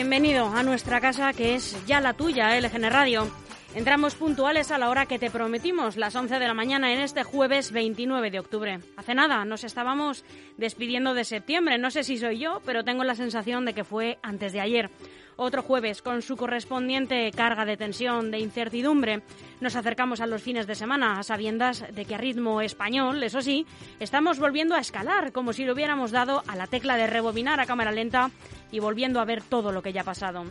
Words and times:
Bienvenido 0.00 0.46
a 0.46 0.62
nuestra 0.62 0.98
casa 0.98 1.34
que 1.34 1.54
es 1.54 1.76
ya 1.86 2.00
la 2.00 2.14
tuya, 2.14 2.58
LGN 2.58 2.88
Radio. 2.88 3.30
Entramos 3.74 4.14
puntuales 4.14 4.70
a 4.70 4.78
la 4.78 4.88
hora 4.88 5.04
que 5.04 5.18
te 5.18 5.30
prometimos, 5.30 5.98
las 5.98 6.16
11 6.16 6.38
de 6.38 6.48
la 6.48 6.54
mañana 6.54 6.90
en 6.90 7.00
este 7.00 7.22
jueves 7.22 7.70
29 7.70 8.30
de 8.30 8.38
octubre. 8.38 8.80
Hace 8.96 9.14
nada 9.14 9.44
nos 9.44 9.62
estábamos 9.62 10.24
despidiendo 10.56 11.12
de 11.12 11.24
septiembre, 11.24 11.76
no 11.76 11.90
sé 11.90 12.02
si 12.02 12.16
soy 12.16 12.38
yo, 12.38 12.62
pero 12.64 12.82
tengo 12.82 13.04
la 13.04 13.14
sensación 13.14 13.66
de 13.66 13.74
que 13.74 13.84
fue 13.84 14.18
antes 14.22 14.54
de 14.54 14.62
ayer. 14.62 14.90
Otro 15.42 15.62
jueves, 15.62 16.02
con 16.02 16.20
su 16.20 16.36
correspondiente 16.36 17.30
carga 17.34 17.64
de 17.64 17.78
tensión, 17.78 18.30
de 18.30 18.40
incertidumbre, 18.40 19.22
nos 19.62 19.74
acercamos 19.74 20.20
a 20.20 20.26
los 20.26 20.42
fines 20.42 20.66
de 20.66 20.74
semana, 20.74 21.18
a 21.18 21.22
sabiendas 21.22 21.82
de 21.94 22.04
que 22.04 22.14
a 22.14 22.18
ritmo 22.18 22.60
español, 22.60 23.22
eso 23.22 23.40
sí, 23.40 23.64
estamos 24.00 24.38
volviendo 24.38 24.74
a 24.74 24.80
escalar, 24.80 25.32
como 25.32 25.54
si 25.54 25.64
lo 25.64 25.72
hubiéramos 25.72 26.10
dado 26.10 26.42
a 26.46 26.56
la 26.56 26.66
tecla 26.66 26.98
de 26.98 27.06
rebobinar 27.06 27.58
a 27.58 27.64
cámara 27.64 27.90
lenta 27.90 28.30
y 28.70 28.80
volviendo 28.80 29.18
a 29.18 29.24
ver 29.24 29.42
todo 29.42 29.72
lo 29.72 29.80
que 29.80 29.94
ya 29.94 30.02
ha 30.02 30.04
pasado. 30.04 30.44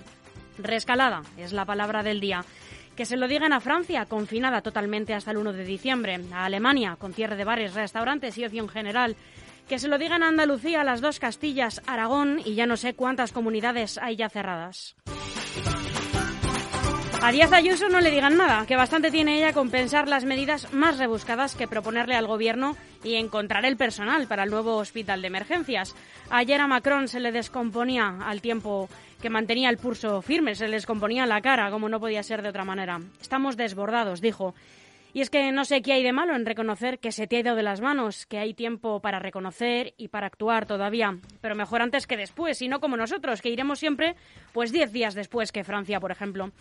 Reescalada 0.58 1.22
es 1.38 1.54
la 1.54 1.66
palabra 1.66 2.02
del 2.02 2.20
día. 2.20 2.44
Que 2.96 3.06
se 3.06 3.16
lo 3.16 3.28
digan 3.28 3.54
a 3.54 3.60
Francia, 3.60 4.08
confinada 4.08 4.64
totalmente 4.64 5.14
hasta 5.14 5.30
el 5.30 5.38
1 5.38 5.54
de 5.54 5.66
diciembre, 5.66 6.20
a 6.34 6.46
Alemania, 6.46 6.96
con 7.00 7.14
cierre 7.14 7.36
de 7.36 7.44
bares, 7.44 7.76
restaurantes 7.76 8.36
y 8.40 8.46
ocio 8.46 8.64
en 8.64 8.70
general, 8.70 9.16
que 9.70 9.80
se 9.80 9.88
lo 9.88 10.00
digan 10.00 10.24
a 10.24 10.28
Andalucía, 10.28 10.84
las 10.84 11.00
dos 11.00 11.20
Castillas, 11.20 11.82
Aragón 11.86 12.42
y 12.44 12.56
ya 12.56 12.66
no 12.66 12.76
sé 12.76 12.96
cuántas 12.96 13.32
comunidades 13.32 14.00
hay 14.00 14.16
ya 14.16 14.28
cerradas. 14.28 14.96
A 17.22 17.32
Díaz 17.32 17.52
Ayuso 17.52 17.88
no 17.90 18.00
le 18.00 18.12
digan 18.12 18.38
nada, 18.38 18.66
que 18.66 18.76
bastante 18.76 19.12
tiene 19.12 19.38
ella 19.38 19.54
con 19.54 19.70
pensar 19.70 20.08
las 20.08 20.26
medidas 20.26 20.74
más 20.74 20.98
rebuscadas 20.98 21.54
que 21.54 21.68
proponerle 21.68 22.16
al 22.16 22.26
gobierno 22.26 22.78
y 23.04 23.16
encontrar 23.16 23.64
el 23.66 23.78
personal 23.78 24.26
para 24.26 24.44
el 24.44 24.50
nuevo 24.50 24.78
hospital 24.78 25.22
de 25.22 25.28
emergencias. 25.28 25.96
Ayer 26.32 26.62
a 26.62 26.68
Macron 26.68 27.08
se 27.08 27.20
le 27.20 27.32
descomponía 27.32 28.20
al 28.26 28.42
tiempo 28.42 28.90
que 29.22 29.30
mantenía 29.30 29.70
el 29.70 29.78
pulso 29.78 30.22
firme, 30.24 30.56
se 30.56 30.68
le 30.68 30.78
descomponía 30.78 31.28
la 31.28 31.42
cara, 31.42 31.70
como 31.70 31.90
no 31.90 32.00
podía 32.00 32.24
ser 32.24 32.42
de 32.42 32.50
otra 32.50 32.66
manera. 32.66 33.00
Estamos 33.22 33.56
desbordados, 33.56 34.22
dijo. 34.22 34.56
Y 35.14 35.22
es 35.22 35.30
que 35.30 35.52
no 35.52 35.66
sé 35.66 35.82
qué 35.82 35.94
hay 35.94 36.04
de 36.04 36.14
malo 36.14 36.36
en 36.36 36.46
reconocer 36.46 37.00
que 37.00 37.12
se 37.12 37.26
te 37.26 37.38
ha 37.38 37.40
ido 37.40 37.56
de 37.56 37.64
las 37.64 37.82
manos, 37.82 38.26
que 38.28 38.38
hay 38.38 38.54
tiempo 38.54 39.00
para 39.00 39.20
reconocer 39.20 39.94
y 39.98 40.10
para 40.10 40.28
actuar 40.28 40.66
todavía, 40.68 41.18
pero 41.42 41.56
mejor 41.56 41.82
antes 41.82 42.06
que 42.06 42.16
después, 42.16 42.62
y 42.62 42.68
no 42.68 42.80
como 42.80 42.96
nosotros, 42.96 43.42
que 43.42 43.50
iremos 43.50 43.80
siempre 43.80 44.16
pues 44.54 44.72
diez 44.72 44.92
días 44.92 45.16
después 45.16 45.52
que 45.52 45.64
Francia, 45.64 46.00
por 46.00 46.12
ejemplo. 46.12 46.52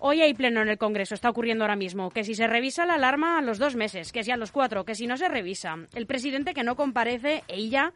Hoy 0.00 0.20
hay 0.20 0.34
pleno 0.34 0.60
en 0.62 0.68
el 0.68 0.78
Congreso, 0.78 1.14
está 1.14 1.30
ocurriendo 1.30 1.62
ahora 1.62 1.76
mismo, 1.76 2.10
que 2.10 2.24
si 2.24 2.34
se 2.34 2.48
revisa 2.48 2.84
la 2.86 2.94
alarma 2.94 3.38
a 3.38 3.42
los 3.42 3.58
dos 3.58 3.76
meses, 3.76 4.10
que 4.10 4.24
si 4.24 4.32
a 4.32 4.36
los 4.36 4.50
cuatro, 4.50 4.84
que 4.84 4.96
si 4.96 5.06
no 5.06 5.16
se 5.16 5.28
revisa. 5.28 5.76
El 5.94 6.06
presidente 6.06 6.54
que 6.54 6.64
no 6.64 6.74
comparece, 6.74 7.44
ella, 7.46 7.92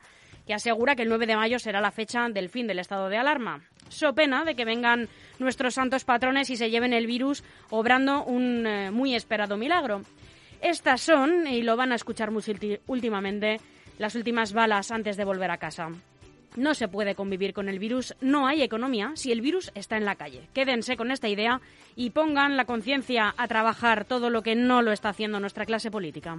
que 0.46 0.54
asegura 0.54 0.94
que 0.94 1.02
el 1.02 1.08
9 1.08 1.26
de 1.26 1.36
mayo 1.36 1.58
será 1.58 1.80
la 1.80 1.90
fecha 1.90 2.28
del 2.28 2.48
fin 2.48 2.66
del 2.66 2.78
estado 2.78 3.08
de 3.08 3.18
alarma. 3.18 3.62
So 3.88 4.14
pena 4.14 4.44
de 4.44 4.54
que 4.54 4.64
vengan 4.64 5.08
nuestros 5.38 5.74
santos 5.74 6.04
patrones 6.04 6.50
y 6.50 6.56
se 6.56 6.70
lleven 6.70 6.92
el 6.92 7.06
virus, 7.06 7.44
obrando 7.70 8.24
un 8.24 8.66
eh, 8.66 8.90
muy 8.90 9.14
esperado 9.14 9.56
milagro. 9.56 10.02
Estas 10.60 11.02
son, 11.02 11.46
y 11.46 11.62
lo 11.62 11.76
van 11.76 11.92
a 11.92 11.96
escuchar 11.96 12.30
muy 12.30 12.42
últimamente, 12.86 13.60
las 13.98 14.14
últimas 14.14 14.52
balas 14.52 14.90
antes 14.90 15.16
de 15.16 15.24
volver 15.24 15.50
a 15.50 15.58
casa. 15.58 15.90
No 16.56 16.72
se 16.74 16.88
puede 16.88 17.14
convivir 17.14 17.52
con 17.52 17.68
el 17.68 17.78
virus, 17.78 18.14
no 18.20 18.46
hay 18.46 18.62
economía 18.62 19.12
si 19.14 19.30
el 19.30 19.42
virus 19.42 19.70
está 19.74 19.98
en 19.98 20.06
la 20.06 20.16
calle. 20.16 20.48
Quédense 20.54 20.96
con 20.96 21.10
esta 21.10 21.28
idea 21.28 21.60
y 21.94 22.10
pongan 22.10 22.56
la 22.56 22.64
conciencia 22.64 23.34
a 23.36 23.46
trabajar 23.46 24.06
todo 24.06 24.30
lo 24.30 24.42
que 24.42 24.54
no 24.54 24.80
lo 24.80 24.92
está 24.92 25.10
haciendo 25.10 25.38
nuestra 25.38 25.66
clase 25.66 25.90
política. 25.90 26.38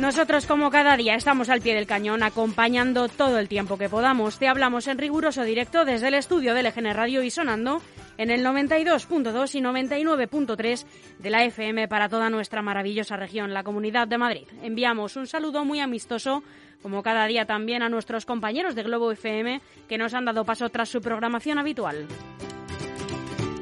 Nosotros, 0.00 0.44
como 0.44 0.70
cada 0.70 0.94
día, 0.98 1.14
estamos 1.14 1.48
al 1.48 1.62
pie 1.62 1.74
del 1.74 1.86
cañón, 1.86 2.22
acompañando 2.22 3.08
todo 3.08 3.38
el 3.38 3.48
tiempo 3.48 3.78
que 3.78 3.88
podamos. 3.88 4.38
Te 4.38 4.46
hablamos 4.46 4.88
en 4.88 4.98
riguroso 4.98 5.42
directo 5.42 5.86
desde 5.86 6.08
el 6.08 6.14
estudio 6.14 6.52
de 6.52 6.62
LGN 6.62 6.92
Radio 6.92 7.22
y 7.22 7.30
sonando 7.30 7.80
en 8.18 8.30
el 8.30 8.44
92.2 8.44 9.54
y 9.54 9.62
99.3 9.62 10.84
de 11.18 11.30
la 11.30 11.44
FM 11.44 11.88
para 11.88 12.10
toda 12.10 12.28
nuestra 12.28 12.60
maravillosa 12.60 13.16
región, 13.16 13.54
la 13.54 13.64
Comunidad 13.64 14.06
de 14.06 14.18
Madrid. 14.18 14.46
Enviamos 14.62 15.16
un 15.16 15.26
saludo 15.26 15.64
muy 15.64 15.80
amistoso, 15.80 16.42
como 16.82 17.02
cada 17.02 17.26
día 17.26 17.46
también, 17.46 17.82
a 17.82 17.88
nuestros 17.88 18.26
compañeros 18.26 18.74
de 18.74 18.82
Globo 18.82 19.12
FM 19.12 19.62
que 19.88 19.96
nos 19.96 20.12
han 20.12 20.26
dado 20.26 20.44
paso 20.44 20.68
tras 20.68 20.90
su 20.90 21.00
programación 21.00 21.58
habitual. 21.58 22.06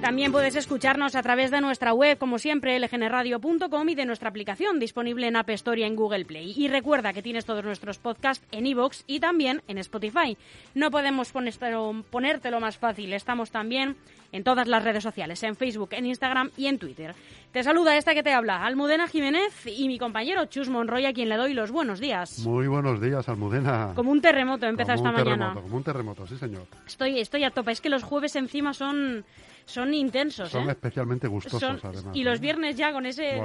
También 0.04 0.32
puedes 0.32 0.54
escucharnos 0.54 1.14
a 1.14 1.22
través 1.22 1.50
de 1.50 1.62
nuestra 1.62 1.94
web, 1.94 2.18
como 2.18 2.38
siempre, 2.38 2.78
lgnradio.com 2.78 3.88
y 3.88 3.94
de 3.94 4.04
nuestra 4.04 4.28
aplicación 4.28 4.78
disponible 4.78 5.28
en 5.28 5.34
App 5.34 5.48
Store 5.48 5.80
y 5.80 5.84
en 5.84 5.96
Google 5.96 6.26
Play. 6.26 6.52
Y 6.54 6.68
recuerda 6.68 7.14
que 7.14 7.22
tienes 7.22 7.46
todos 7.46 7.64
nuestros 7.64 7.96
podcasts 7.96 8.46
en 8.52 8.66
iVoox 8.66 9.04
y 9.06 9.18
también 9.20 9.62
en 9.66 9.78
Spotify. 9.78 10.36
No 10.74 10.90
podemos 10.90 11.32
ponértelo 11.32 12.60
más 12.60 12.76
fácil. 12.76 13.14
Estamos 13.14 13.50
también 13.50 13.96
en 14.30 14.44
todas 14.44 14.68
las 14.68 14.84
redes 14.84 15.02
sociales, 15.02 15.42
en 15.42 15.56
Facebook, 15.56 15.88
en 15.92 16.04
Instagram 16.04 16.50
y 16.58 16.66
en 16.66 16.78
Twitter. 16.78 17.14
Te 17.50 17.62
saluda 17.62 17.96
esta 17.96 18.12
que 18.12 18.22
te 18.22 18.34
habla, 18.34 18.66
Almudena 18.66 19.08
Jiménez 19.08 19.66
y 19.66 19.88
mi 19.88 19.98
compañero 19.98 20.44
Chus 20.44 20.68
Monroy, 20.68 21.06
a 21.06 21.14
quien 21.14 21.30
le 21.30 21.36
doy 21.36 21.54
los 21.54 21.70
buenos 21.70 21.98
días. 21.98 22.40
Muy 22.40 22.66
buenos 22.66 23.00
días, 23.00 23.26
Almudena. 23.30 23.92
Como 23.94 24.10
un 24.10 24.20
terremoto 24.20 24.66
empezó 24.66 24.92
esta 24.92 25.12
mañana. 25.12 25.24
Terremoto, 25.24 25.62
como 25.62 25.76
un 25.78 25.82
terremoto, 25.82 26.26
sí, 26.26 26.36
señor. 26.36 26.66
Estoy, 26.86 27.20
estoy 27.20 27.44
a 27.44 27.50
tope. 27.50 27.72
Es 27.72 27.80
que 27.80 27.88
los 27.88 28.02
jueves 28.02 28.36
encima 28.36 28.74
son 28.74 29.24
son 29.66 29.93
intensos. 29.96 30.50
Son 30.50 30.68
¿eh? 30.68 30.72
especialmente 30.72 31.28
gustosos, 31.28 31.84
además. 31.84 32.14
Y 32.14 32.22
los 32.22 32.40
viernes 32.40 32.76
ya 32.76 32.92
con 32.92 33.06
ese, 33.06 33.40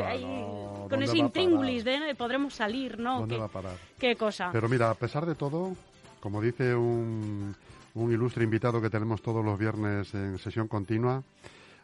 con 0.90 1.04
ese 1.04 1.18
intríngulis 1.18 1.84
de 1.84 2.16
podremos 2.16 2.54
salir, 2.54 3.00
¿no? 3.00 3.20
¿Dónde 3.20 3.38
va 3.38 3.46
a 3.46 3.50
parar? 3.50 3.76
Qué 3.98 4.16
cosa. 4.16 4.50
Pero 4.52 4.68
mira, 4.70 4.90
a 4.90 4.96
pesar 4.96 5.26
de 5.26 5.36
todo, 5.36 5.76
como 6.20 6.42
dice 6.42 6.76
un, 6.76 7.56
un 7.94 8.12
ilustre 8.12 8.44
invitado 8.44 8.82
que 8.82 8.90
tenemos 8.90 9.22
todos 9.22 9.44
los 9.44 9.58
viernes 9.58 10.14
en 10.14 10.38
sesión 10.38 10.68
continua, 10.68 11.24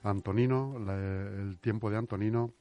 Antonino, 0.04 0.76
el 0.78 1.58
tiempo 1.60 1.90
de 1.90 1.98
Antonino, 1.98 2.52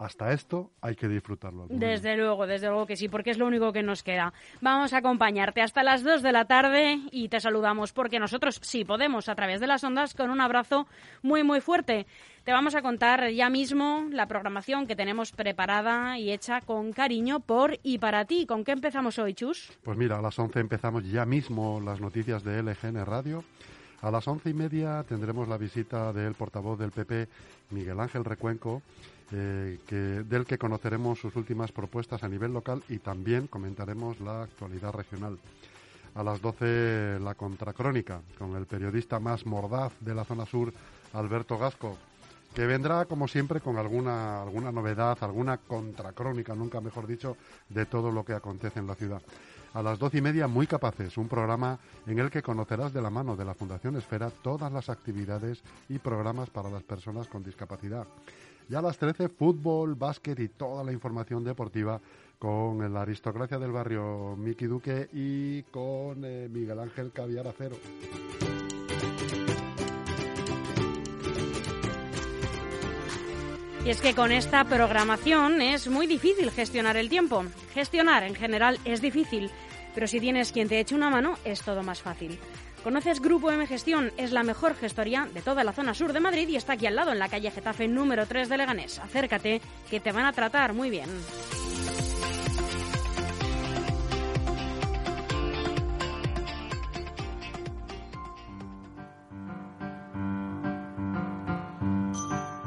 hasta 0.00 0.32
esto 0.32 0.70
hay 0.80 0.96
que 0.96 1.08
disfrutarlo. 1.08 1.66
Desde 1.68 2.16
luego, 2.16 2.46
desde 2.46 2.68
luego 2.68 2.86
que 2.86 2.96
sí, 2.96 3.08
porque 3.08 3.30
es 3.30 3.38
lo 3.38 3.46
único 3.46 3.70
que 3.70 3.82
nos 3.82 4.02
queda. 4.02 4.32
Vamos 4.62 4.94
a 4.94 4.98
acompañarte 4.98 5.60
hasta 5.60 5.82
las 5.82 6.02
2 6.02 6.22
de 6.22 6.32
la 6.32 6.46
tarde 6.46 6.98
y 7.12 7.28
te 7.28 7.38
saludamos 7.38 7.92
porque 7.92 8.18
nosotros 8.18 8.58
sí 8.62 8.86
podemos 8.86 9.28
a 9.28 9.34
través 9.34 9.60
de 9.60 9.66
las 9.66 9.84
ondas 9.84 10.14
con 10.14 10.30
un 10.30 10.40
abrazo 10.40 10.86
muy, 11.22 11.42
muy 11.44 11.60
fuerte. 11.60 12.06
Te 12.44 12.52
vamos 12.52 12.74
a 12.74 12.80
contar 12.80 13.28
ya 13.30 13.50
mismo 13.50 14.06
la 14.10 14.26
programación 14.26 14.86
que 14.86 14.96
tenemos 14.96 15.32
preparada 15.32 16.18
y 16.18 16.32
hecha 16.32 16.62
con 16.62 16.92
cariño 16.92 17.40
por 17.40 17.78
y 17.82 17.98
para 17.98 18.24
ti. 18.24 18.46
¿Con 18.46 18.64
qué 18.64 18.72
empezamos 18.72 19.18
hoy, 19.18 19.34
Chus? 19.34 19.70
Pues 19.82 19.98
mira, 19.98 20.18
a 20.18 20.22
las 20.22 20.38
11 20.38 20.60
empezamos 20.60 21.06
ya 21.10 21.26
mismo 21.26 21.78
las 21.78 22.00
noticias 22.00 22.42
de 22.42 22.62
LGN 22.62 23.04
Radio. 23.04 23.44
A 24.00 24.10
las 24.10 24.26
once 24.26 24.48
y 24.48 24.54
media 24.54 25.04
tendremos 25.06 25.46
la 25.46 25.58
visita 25.58 26.10
del 26.14 26.32
portavoz 26.32 26.78
del 26.78 26.90
PP, 26.90 27.28
Miguel 27.68 28.00
Ángel 28.00 28.24
Recuenco, 28.24 28.80
del 29.30 30.44
que 30.46 30.58
conoceremos 30.58 31.18
sus 31.18 31.34
últimas 31.36 31.72
propuestas 31.72 32.22
a 32.22 32.28
nivel 32.28 32.52
local 32.52 32.82
y 32.88 32.98
también 32.98 33.46
comentaremos 33.46 34.20
la 34.20 34.42
actualidad 34.42 34.92
regional. 34.92 35.38
A 36.14 36.22
las 36.24 36.40
doce 36.40 37.18
la 37.20 37.34
contracrónica 37.34 38.20
con 38.38 38.56
el 38.56 38.66
periodista 38.66 39.20
más 39.20 39.46
mordaz 39.46 39.92
de 40.00 40.14
la 40.14 40.24
zona 40.24 40.44
sur, 40.46 40.72
Alberto 41.12 41.56
Gasco, 41.56 41.96
que 42.54 42.66
vendrá 42.66 43.04
como 43.04 43.28
siempre 43.28 43.60
con 43.60 43.78
alguna, 43.78 44.42
alguna 44.42 44.72
novedad, 44.72 45.16
alguna 45.20 45.58
contracrónica, 45.58 46.54
nunca 46.54 46.80
mejor 46.80 47.06
dicho, 47.06 47.36
de 47.68 47.86
todo 47.86 48.10
lo 48.10 48.24
que 48.24 48.32
acontece 48.32 48.80
en 48.80 48.88
la 48.88 48.96
ciudad 48.96 49.22
a 49.74 49.82
las 49.82 49.98
doce 49.98 50.18
y 50.18 50.20
media 50.20 50.48
Muy 50.48 50.66
Capaces, 50.66 51.16
un 51.16 51.28
programa 51.28 51.78
en 52.06 52.18
el 52.18 52.30
que 52.30 52.42
conocerás 52.42 52.92
de 52.92 53.02
la 53.02 53.10
mano 53.10 53.36
de 53.36 53.44
la 53.44 53.54
Fundación 53.54 53.96
Esfera 53.96 54.30
todas 54.30 54.72
las 54.72 54.88
actividades 54.88 55.62
y 55.88 55.98
programas 55.98 56.50
para 56.50 56.70
las 56.70 56.82
personas 56.82 57.28
con 57.28 57.44
discapacidad. 57.44 58.06
Y 58.70 58.74
a 58.76 58.80
las 58.80 58.98
trece 58.98 59.28
fútbol, 59.28 59.96
básquet 59.96 60.38
y 60.38 60.48
toda 60.48 60.84
la 60.84 60.92
información 60.92 61.42
deportiva 61.42 62.00
con 62.38 62.92
la 62.92 63.02
aristocracia 63.02 63.58
del 63.58 63.72
barrio 63.72 64.36
Miki 64.36 64.66
Duque 64.66 65.08
y 65.12 65.64
con 65.64 66.24
eh, 66.24 66.48
Miguel 66.48 66.78
Ángel 66.78 67.10
Caviar 67.10 67.48
Acero. 67.48 67.74
Y 73.84 73.90
es 73.90 74.00
que 74.00 74.14
con 74.14 74.30
esta 74.30 74.62
programación 74.64 75.60
es 75.62 75.88
muy 75.88 76.06
difícil 76.06 76.52
gestionar 76.52 76.96
el 76.96 77.08
tiempo. 77.08 77.42
Gestionar 77.74 78.22
en 78.22 78.36
general 78.36 78.78
es 78.84 79.00
difícil, 79.00 79.50
pero 79.96 80.06
si 80.06 80.20
tienes 80.20 80.52
quien 80.52 80.68
te 80.68 80.78
eche 80.78 80.94
una 80.94 81.10
mano 81.10 81.34
es 81.44 81.62
todo 81.62 81.82
más 81.82 82.00
fácil. 82.00 82.38
¿Conoces 82.82 83.20
Grupo 83.20 83.50
M 83.50 83.66
Gestión? 83.66 84.10
Es 84.16 84.32
la 84.32 84.42
mejor 84.42 84.74
gestoría 84.74 85.28
de 85.34 85.42
toda 85.42 85.64
la 85.64 85.72
zona 85.72 85.92
sur 85.92 86.14
de 86.14 86.20
Madrid 86.20 86.48
y 86.48 86.56
está 86.56 86.72
aquí 86.72 86.86
al 86.86 86.96
lado, 86.96 87.12
en 87.12 87.18
la 87.18 87.28
calle 87.28 87.50
Getafe 87.50 87.86
número 87.88 88.26
3 88.26 88.48
de 88.48 88.56
Leganés. 88.56 88.98
Acércate, 88.98 89.60
que 89.90 90.00
te 90.00 90.12
van 90.12 90.24
a 90.24 90.32
tratar 90.32 90.72
muy 90.72 90.88
bien. 90.88 91.10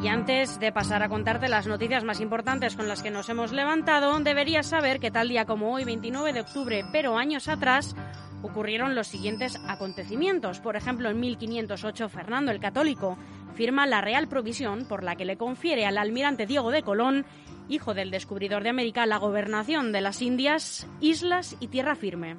Y 0.04 0.10
antes 0.10 0.60
de 0.60 0.74
pasar 0.74 1.01
a 1.01 1.07
contarte 1.07 1.48
las 1.48 1.65
noticias 1.65 2.04
más 2.04 2.19
importantes 2.19 2.75
con 2.75 2.89
las 2.89 3.01
que 3.01 3.10
nos 3.10 3.30
hemos 3.30 3.54
levantado, 3.54 4.19
deberías 4.19 4.68
saber 4.68 5.00
que 5.00 5.12
tal 5.12 5.30
día 5.30 5.45
como 5.45 5.74
hoy, 5.74 5.86
29 5.86 6.33
de 6.33 6.42
octubre, 6.42 6.86
pero 6.92 7.18
años 7.18 7.48
atrás, 7.48 7.95
ocurrieron 8.44 8.94
los 8.94 9.07
siguientes 9.07 9.60
acontecimientos. 9.68 10.60
Por 10.60 10.75
ejemplo, 10.75 11.10
en 11.10 11.19
1508, 11.19 12.10
Fernando 12.10 12.51
el 12.51 12.60
Católico 12.60 13.18
firma 13.56 13.88
la 13.88 14.01
Real 14.01 14.28
Provisión 14.28 14.86
por 14.86 15.04
la 15.04 15.16
que 15.16 15.25
le 15.25 15.38
confiere 15.38 15.86
al 15.86 15.98
almirante 15.98 16.45
Diego 16.45 16.69
de 16.72 16.84
Colón, 16.84 17.25
hijo 17.69 17.94
del 17.94 18.12
descubridor 18.12 18.63
de 18.63 18.69
América, 18.69 19.06
la 19.06 19.18
gobernación 19.18 19.92
de 19.92 20.01
las 20.01 20.22
Indias, 20.22 20.88
islas 21.00 21.56
y 21.60 21.68
tierra 21.68 21.95
firme. 21.95 22.38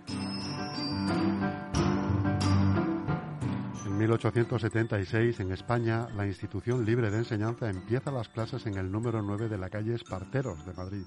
En 3.87 3.99
1876, 3.99 5.41
en 5.41 5.53
España, 5.53 6.09
la 6.17 6.27
institución 6.27 6.85
libre 6.85 7.11
de 7.11 7.19
enseñanza 7.19 7.71
empieza 7.71 8.11
las 8.11 8.29
clases 8.29 8.67
en 8.67 8.77
el 8.77 8.91
número 8.91 9.23
9 9.23 9.49
de 9.49 9.59
la 9.59 9.71
calle 9.71 9.95
Esparteros 9.95 10.67
de 10.67 10.73
Madrid. 10.75 11.07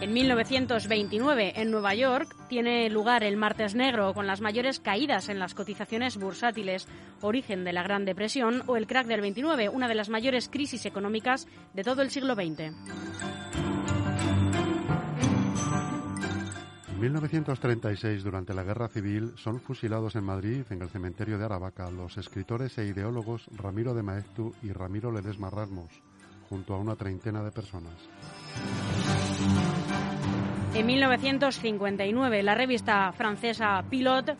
En 0.00 0.12
1929, 0.12 1.54
en 1.60 1.72
Nueva 1.72 1.92
York, 1.92 2.32
tiene 2.48 2.88
lugar 2.88 3.24
el 3.24 3.36
Martes 3.36 3.74
Negro, 3.74 4.14
con 4.14 4.28
las 4.28 4.40
mayores 4.40 4.78
caídas 4.78 5.28
en 5.28 5.40
las 5.40 5.54
cotizaciones 5.54 6.16
bursátiles, 6.16 6.86
origen 7.20 7.64
de 7.64 7.72
la 7.72 7.82
Gran 7.82 8.04
Depresión, 8.04 8.62
o 8.68 8.76
el 8.76 8.86
crack 8.86 9.08
del 9.08 9.20
29, 9.20 9.68
una 9.68 9.88
de 9.88 9.96
las 9.96 10.08
mayores 10.08 10.48
crisis 10.48 10.86
económicas 10.86 11.48
de 11.74 11.82
todo 11.82 12.02
el 12.02 12.10
siglo 12.10 12.36
XX. 12.36 12.72
En 16.88 17.00
1936, 17.00 18.22
durante 18.22 18.54
la 18.54 18.62
Guerra 18.62 18.86
Civil, 18.86 19.32
son 19.36 19.60
fusilados 19.60 20.14
en 20.14 20.22
Madrid, 20.22 20.62
en 20.70 20.80
el 20.80 20.90
cementerio 20.90 21.38
de 21.38 21.44
Aravaca, 21.44 21.90
los 21.90 22.18
escritores 22.18 22.78
e 22.78 22.86
ideólogos 22.86 23.48
Ramiro 23.56 23.94
de 23.94 24.04
Maeztu 24.04 24.54
y 24.62 24.70
Ramiro 24.70 25.10
Ledesma 25.10 25.50
Ramos, 25.50 25.90
junto 26.48 26.74
a 26.74 26.78
una 26.78 26.94
treintena 26.94 27.42
de 27.42 27.50
personas. 27.50 28.08
En 30.78 30.86
1959, 30.86 32.44
la 32.44 32.54
revista 32.54 33.10
francesa 33.10 33.84
Pilot 33.90 34.36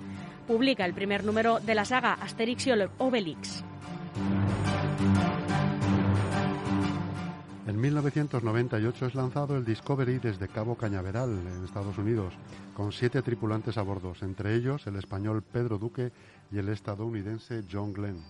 publica 0.46 0.84
el 0.84 0.94
primer 0.94 1.24
número 1.24 1.58
de 1.58 1.74
la 1.74 1.84
saga 1.84 2.12
Asterix 2.12 2.64
y 2.68 2.70
Obelix. 2.98 3.64
En 7.66 7.80
1998 7.80 9.06
es 9.06 9.14
lanzado 9.16 9.56
el 9.56 9.64
Discovery 9.64 10.20
desde 10.20 10.46
Cabo 10.46 10.76
Cañaveral, 10.76 11.30
en 11.44 11.64
Estados 11.64 11.98
Unidos, 11.98 12.32
con 12.72 12.92
siete 12.92 13.20
tripulantes 13.22 13.76
a 13.76 13.82
bordo, 13.82 14.12
entre 14.22 14.54
ellos 14.54 14.86
el 14.86 14.94
español 14.94 15.42
Pedro 15.42 15.76
Duque 15.76 16.12
y 16.52 16.58
el 16.58 16.68
estadounidense 16.68 17.64
John 17.68 17.92
Glenn. 17.92 18.22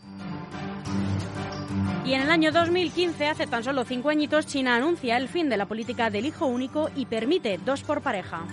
Y 2.08 2.14
en 2.14 2.22
el 2.22 2.30
año 2.30 2.52
2015, 2.52 3.26
hace 3.26 3.46
tan 3.46 3.62
solo 3.62 3.84
cinco 3.84 4.08
añitos, 4.08 4.46
China 4.46 4.76
anuncia 4.76 5.18
el 5.18 5.28
fin 5.28 5.50
de 5.50 5.58
la 5.58 5.66
política 5.66 6.08
del 6.08 6.24
hijo 6.24 6.46
único 6.46 6.88
y 6.96 7.04
permite 7.04 7.60
dos 7.62 7.82
por 7.82 8.00
pareja. 8.00 8.46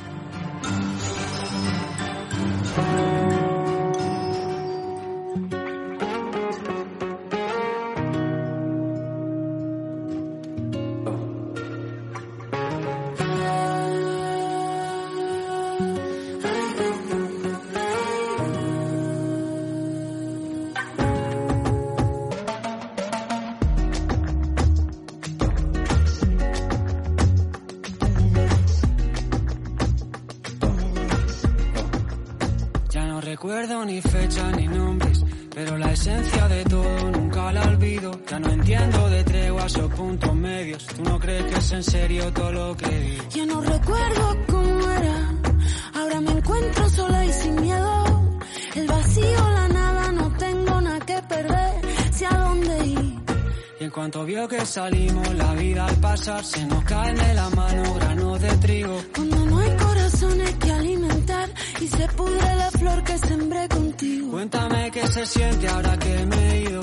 Salimos, 54.65 55.33
la 55.35 55.53
vida 55.53 55.85
al 55.85 55.95
pasar 55.97 56.43
se 56.43 56.65
nos 56.65 56.83
cae 56.83 57.13
de 57.13 57.33
la 57.33 57.49
mano 57.51 57.93
grano 57.93 58.37
de 58.37 58.49
trigo. 58.57 59.01
Cuando 59.15 59.45
no 59.45 59.59
hay 59.59 59.77
corazones 59.77 60.55
que 60.55 60.71
alimentar 60.71 61.49
y 61.79 61.87
se 61.87 62.07
pudre 62.09 62.55
la 62.55 62.71
flor 62.71 63.03
que 63.03 63.17
sembré 63.17 63.69
contigo. 63.69 64.31
Cuéntame 64.31 64.91
qué 64.91 65.07
se 65.07 65.25
siente 65.25 65.67
ahora 65.69 65.97
que 65.97 66.25
me 66.25 66.51
he 66.51 66.61
ido. 66.63 66.81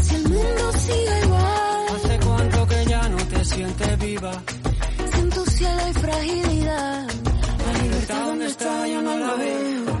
Si 0.00 0.14
el 0.14 0.22
mundo 0.22 0.72
sigue 0.78 1.20
igual. 1.24 1.86
Hace 1.94 2.18
cuánto 2.26 2.66
que 2.68 2.84
ya 2.86 3.08
no 3.08 3.16
te 3.16 3.44
sientes 3.44 3.98
viva. 3.98 4.32
Si 5.12 5.20
en 5.20 5.30
tu 5.30 5.44
cielo 5.46 5.82
hay 5.84 5.92
fragilidad. 5.92 7.06
La 7.66 7.82
libertad 7.82 8.26
donde 8.26 8.46
está 8.46 8.88
yo 8.88 9.02
no 9.02 9.18
la 9.18 9.34
veo. 9.34 9.93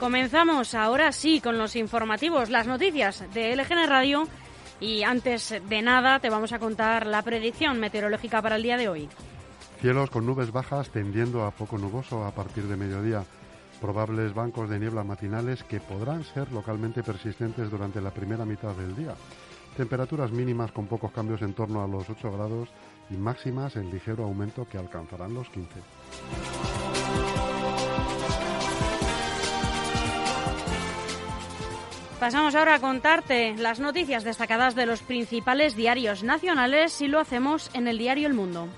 Comenzamos 0.00 0.74
ahora 0.74 1.12
sí 1.12 1.42
con 1.42 1.58
los 1.58 1.76
informativos, 1.76 2.48
las 2.48 2.66
noticias 2.66 3.22
de 3.34 3.54
LGN 3.54 3.86
Radio 3.86 4.22
y 4.80 5.02
antes 5.02 5.54
de 5.68 5.82
nada 5.82 6.20
te 6.20 6.30
vamos 6.30 6.54
a 6.54 6.58
contar 6.58 7.06
la 7.06 7.20
predicción 7.20 7.78
meteorológica 7.78 8.40
para 8.40 8.56
el 8.56 8.62
día 8.62 8.78
de 8.78 8.88
hoy. 8.88 9.10
Cielos 9.82 10.08
con 10.08 10.24
nubes 10.24 10.52
bajas 10.52 10.88
tendiendo 10.88 11.44
a 11.44 11.50
poco 11.50 11.76
nuboso 11.76 12.24
a 12.24 12.34
partir 12.34 12.64
de 12.64 12.78
mediodía. 12.78 13.24
Probables 13.78 14.32
bancos 14.32 14.70
de 14.70 14.78
niebla 14.78 15.04
matinales 15.04 15.64
que 15.64 15.80
podrán 15.80 16.24
ser 16.24 16.50
localmente 16.50 17.02
persistentes 17.02 17.70
durante 17.70 18.00
la 18.00 18.10
primera 18.10 18.46
mitad 18.46 18.74
del 18.74 18.96
día. 18.96 19.14
Temperaturas 19.76 20.32
mínimas 20.32 20.72
con 20.72 20.86
pocos 20.86 21.12
cambios 21.12 21.42
en 21.42 21.52
torno 21.52 21.84
a 21.84 21.86
los 21.86 22.08
8 22.08 22.32
grados 22.32 22.70
y 23.10 23.18
máximas 23.18 23.76
en 23.76 23.90
ligero 23.90 24.24
aumento 24.24 24.66
que 24.66 24.78
alcanzarán 24.78 25.34
los 25.34 25.50
15. 25.50 25.68
Pasamos 32.20 32.54
ahora 32.54 32.74
a 32.74 32.80
contarte 32.80 33.56
las 33.56 33.80
noticias 33.80 34.24
destacadas 34.24 34.74
de 34.74 34.84
los 34.84 35.00
principales 35.00 35.74
diarios 35.74 36.22
nacionales 36.22 37.00
y 37.00 37.08
lo 37.08 37.18
hacemos 37.18 37.70
en 37.72 37.88
el 37.88 37.96
diario 37.96 38.26
El 38.26 38.34
Mundo. 38.34 38.68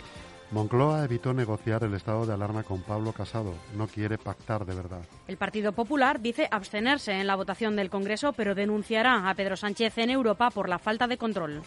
Moncloa 0.53 1.03
evitó 1.05 1.35
negociar 1.35 1.83
el 1.83 1.95
estado 1.95 2.25
de 2.25 2.35
alarma 2.35 2.63
con 2.63 2.83
Pablo 2.83 3.13
Casado. 3.13 3.55
No 3.77 3.89
quiere 3.89 4.17
pactar 4.17 4.65
de 4.65 4.77
verdad. 4.77 5.01
El 5.27 5.39
Partido 5.39 5.73
Popular 5.73 6.21
dice 6.21 6.47
abstenerse 6.53 7.13
en 7.13 7.27
la 7.27 7.35
votación 7.35 7.75
del 7.75 7.91
Congreso, 7.91 8.33
pero 8.33 8.55
denunciará 8.55 9.29
a 9.29 9.35
Pedro 9.35 9.57
Sánchez 9.57 9.99
en 9.99 10.11
Europa 10.11 10.51
por 10.51 10.69
la 10.69 10.79
falta 10.79 11.09
de 11.09 11.19
control. 11.19 11.63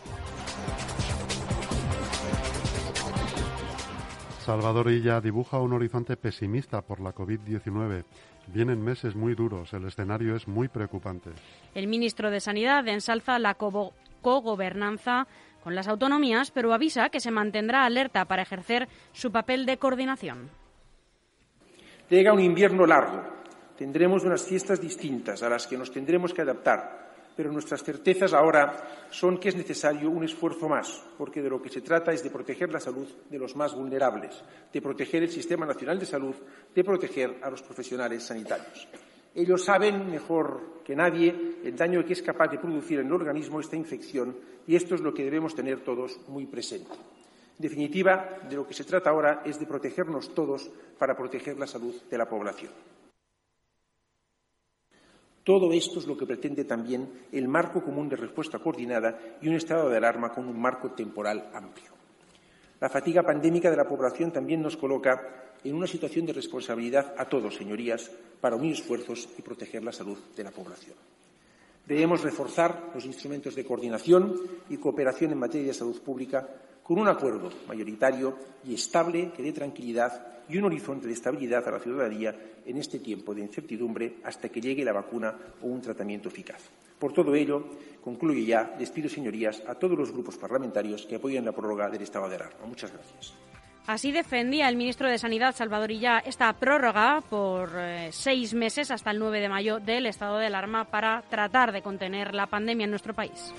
Salvador 4.46 4.92
Illa 4.92 5.20
dibuja 5.22 5.60
un 5.60 5.74
horizonte 5.74 6.18
pesimista 6.18 6.84
por 6.84 7.00
la 7.00 7.16
COVID-19. 7.16 8.04
Vienen 8.54 8.80
meses 8.80 9.16
muy 9.16 9.34
duros, 9.34 9.74
el 9.74 9.86
escenario 9.86 10.36
es 10.36 10.48
muy 10.48 10.68
preocupante. 10.68 11.32
El 11.74 11.88
ministro 11.88 12.30
de 12.30 12.40
Sanidad 12.40 12.88
ensalza 12.88 13.40
la 13.40 13.56
cogobernanza 13.56 15.26
con 15.64 15.74
las 15.74 15.88
autonomías, 15.88 16.52
pero 16.52 16.74
avisa 16.74 17.10
que 17.10 17.20
se 17.20 17.32
mantendrá 17.32 17.86
alerta 17.86 18.26
para 18.26 18.44
ejercer 18.44 18.88
su 19.14 19.32
papel 19.32 19.66
de 19.66 19.78
coordinación. 19.78 20.52
Llega 22.08 22.32
un 22.32 22.40
invierno 22.40 22.86
largo. 22.86 23.24
Tendremos 23.76 24.26
unas 24.26 24.44
fiestas 24.44 24.80
distintas 24.80 25.42
a 25.42 25.50
las 25.50 25.66
que 25.66 25.76
nos 25.76 25.92
tendremos 25.92 26.36
que 26.36 26.44
adaptar 26.44 27.05
pero 27.36 27.52
nuestras 27.52 27.84
certezas 27.84 28.34
ahora 28.34 29.08
son 29.10 29.38
que 29.38 29.50
es 29.50 29.56
necesario 29.56 30.10
un 30.10 30.24
esfuerzo 30.24 30.70
más, 30.70 31.04
porque 31.18 31.42
de 31.42 31.50
lo 31.50 31.62
que 31.62 31.70
se 31.70 31.82
trata 31.82 32.12
es 32.12 32.24
de 32.24 32.30
proteger 32.30 32.72
la 32.72 32.80
salud 32.80 33.08
de 33.30 33.40
los 33.40 33.56
más 33.56 33.76
vulnerables, 33.76 34.42
de 34.72 34.82
proteger 34.82 35.24
el 35.24 35.30
Sistema 35.30 35.66
Nacional 35.66 36.00
de 36.00 36.06
Salud, 36.06 36.36
de 36.74 36.84
proteger 36.84 37.40
a 37.42 37.50
los 37.50 37.62
profesionales 37.62 38.24
sanitarios. 38.24 38.88
Ellos 39.36 39.66
saben 39.66 40.10
mejor 40.10 40.82
que 40.86 40.96
nadie 40.96 41.60
el 41.64 41.76
daño 41.76 42.06
que 42.06 42.14
es 42.14 42.22
capaz 42.22 42.48
de 42.48 42.58
producir 42.58 43.00
en 43.00 43.08
el 43.08 43.14
organismo 43.14 43.60
esta 43.60 43.76
infección 43.76 44.36
y 44.66 44.76
esto 44.76 44.96
es 44.96 45.02
lo 45.02 45.14
que 45.14 45.26
debemos 45.26 45.54
tener 45.54 45.82
todos 45.82 46.20
muy 46.30 46.46
presente. 46.46 46.94
En 46.94 47.62
definitiva, 47.62 48.40
de 48.50 48.56
lo 48.56 48.66
que 48.66 48.74
se 48.74 48.84
trata 48.84 49.10
ahora 49.10 49.42
es 49.46 49.60
de 49.60 49.66
protegernos 49.66 50.34
todos 50.34 50.70
para 50.98 51.16
proteger 51.16 51.58
la 51.58 51.68
salud 51.68 51.96
de 52.10 52.18
la 52.18 52.28
población. 52.30 52.72
Todo 55.46 55.72
esto 55.72 56.00
es 56.00 56.08
lo 56.08 56.18
que 56.18 56.26
pretende 56.26 56.66
también 56.66 57.08
el 57.32 57.48
marco 57.48 57.84
común 57.84 58.10
de 58.10 58.16
respuesta 58.16 58.58
coordinada 58.58 59.38
y 59.40 59.48
un 59.48 59.54
estado 59.54 59.90
de 59.90 59.98
alarma 59.98 60.34
con 60.34 60.48
un 60.48 60.60
marco 60.60 60.90
temporal 60.92 61.52
amplio. 61.54 61.92
La 62.82 62.90
fatiga 62.90 63.22
pandémica 63.22 63.70
de 63.70 63.78
la 63.78 63.88
población 63.88 64.32
también 64.32 64.64
nos 64.64 64.76
coloca 64.76 65.54
en 65.64 65.76
una 65.76 65.86
situación 65.86 66.26
de 66.26 66.34
responsabilidad 66.34 67.14
a 67.16 67.30
todos, 67.30 67.56
señorías, 67.56 68.10
para 68.42 68.56
unir 68.56 68.74
esfuerzos 68.74 69.30
y 69.38 69.44
proteger 69.44 69.84
la 69.84 69.92
salud 69.92 70.18
de 70.36 70.44
la 70.44 70.50
población. 70.50 70.96
Debemos 71.86 72.24
reforzar 72.24 72.90
los 72.96 73.06
instrumentos 73.06 73.54
de 73.54 73.66
coordinación 73.66 74.36
y 74.68 74.78
cooperación 74.78 75.32
en 75.32 75.38
materia 75.38 75.68
de 75.68 75.74
salud 75.76 76.02
pública 76.02 76.48
con 76.82 76.98
un 76.98 77.08
acuerdo 77.08 77.52
mayoritario 77.68 78.36
y 78.66 78.74
estable 78.74 79.32
que 79.32 79.44
dé 79.44 79.52
tranquilidad 79.52 80.35
y 80.50 80.58
un 80.58 80.66
horizonte 80.66 81.08
de 81.08 81.14
estabilidad 81.14 81.68
a 81.68 81.72
la 81.72 81.80
ciudadanía 81.80 82.36
en 82.66 82.78
este 82.78 83.00
tiempo 83.00 83.34
de 83.34 83.42
incertidumbre 83.42 84.18
hasta 84.24 84.50
que 84.50 84.62
llegue 84.62 84.86
la 84.86 84.94
vacuna 84.94 85.36
o 85.62 85.68
un 85.68 85.82
tratamiento 85.82 86.30
eficaz. 86.30 86.70
Por 87.00 87.14
todo 87.14 87.36
ello, 87.36 87.66
concluyo 88.04 88.44
ya, 88.46 88.76
despido, 88.78 89.10
señorías, 89.10 89.62
a 89.68 89.76
todos 89.76 89.98
los 89.98 90.12
grupos 90.12 90.38
parlamentarios 90.38 91.06
que 91.06 91.16
apoyan 91.16 91.46
la 91.46 91.52
prórroga 91.52 91.90
del 91.90 92.02
estado 92.02 92.30
de 92.30 92.36
alarma. 92.36 92.66
Muchas 92.66 92.92
gracias. 92.92 93.34
Así 93.88 94.12
defendía 94.12 94.68
el 94.68 94.78
ministro 94.78 95.08
de 95.08 95.20
Sanidad, 95.20 95.56
Salvador 95.56 95.92
Illa, 95.92 96.18
esta 96.26 96.52
prórroga 96.54 97.22
por 97.30 97.70
eh, 97.76 98.10
seis 98.12 98.56
meses 98.56 98.90
hasta 98.90 99.12
el 99.12 99.20
9 99.20 99.40
de 99.40 99.50
mayo 99.50 99.80
del 99.80 100.08
estado 100.08 100.40
de 100.40 100.48
alarma 100.48 100.86
para 100.86 101.22
tratar 101.30 101.72
de 101.72 101.84
contener 101.84 102.34
la 102.34 102.48
pandemia 102.48 102.86
en 102.86 102.90
nuestro 102.90 103.14
país. 103.14 103.54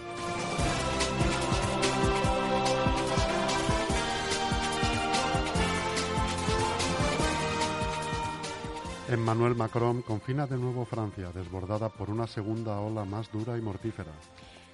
Emmanuel 9.09 9.55
Macron 9.55 10.03
confina 10.03 10.49
de 10.49 10.57
nuevo 10.57 10.85
Francia, 10.85 11.31
desbordada 11.33 11.89
por 11.89 12.11
una 12.11 12.27
segunda 12.27 12.81
ola 12.81 13.05
más 13.05 13.31
dura 13.31 13.57
y 13.57 13.61
mortífera. 13.61 14.11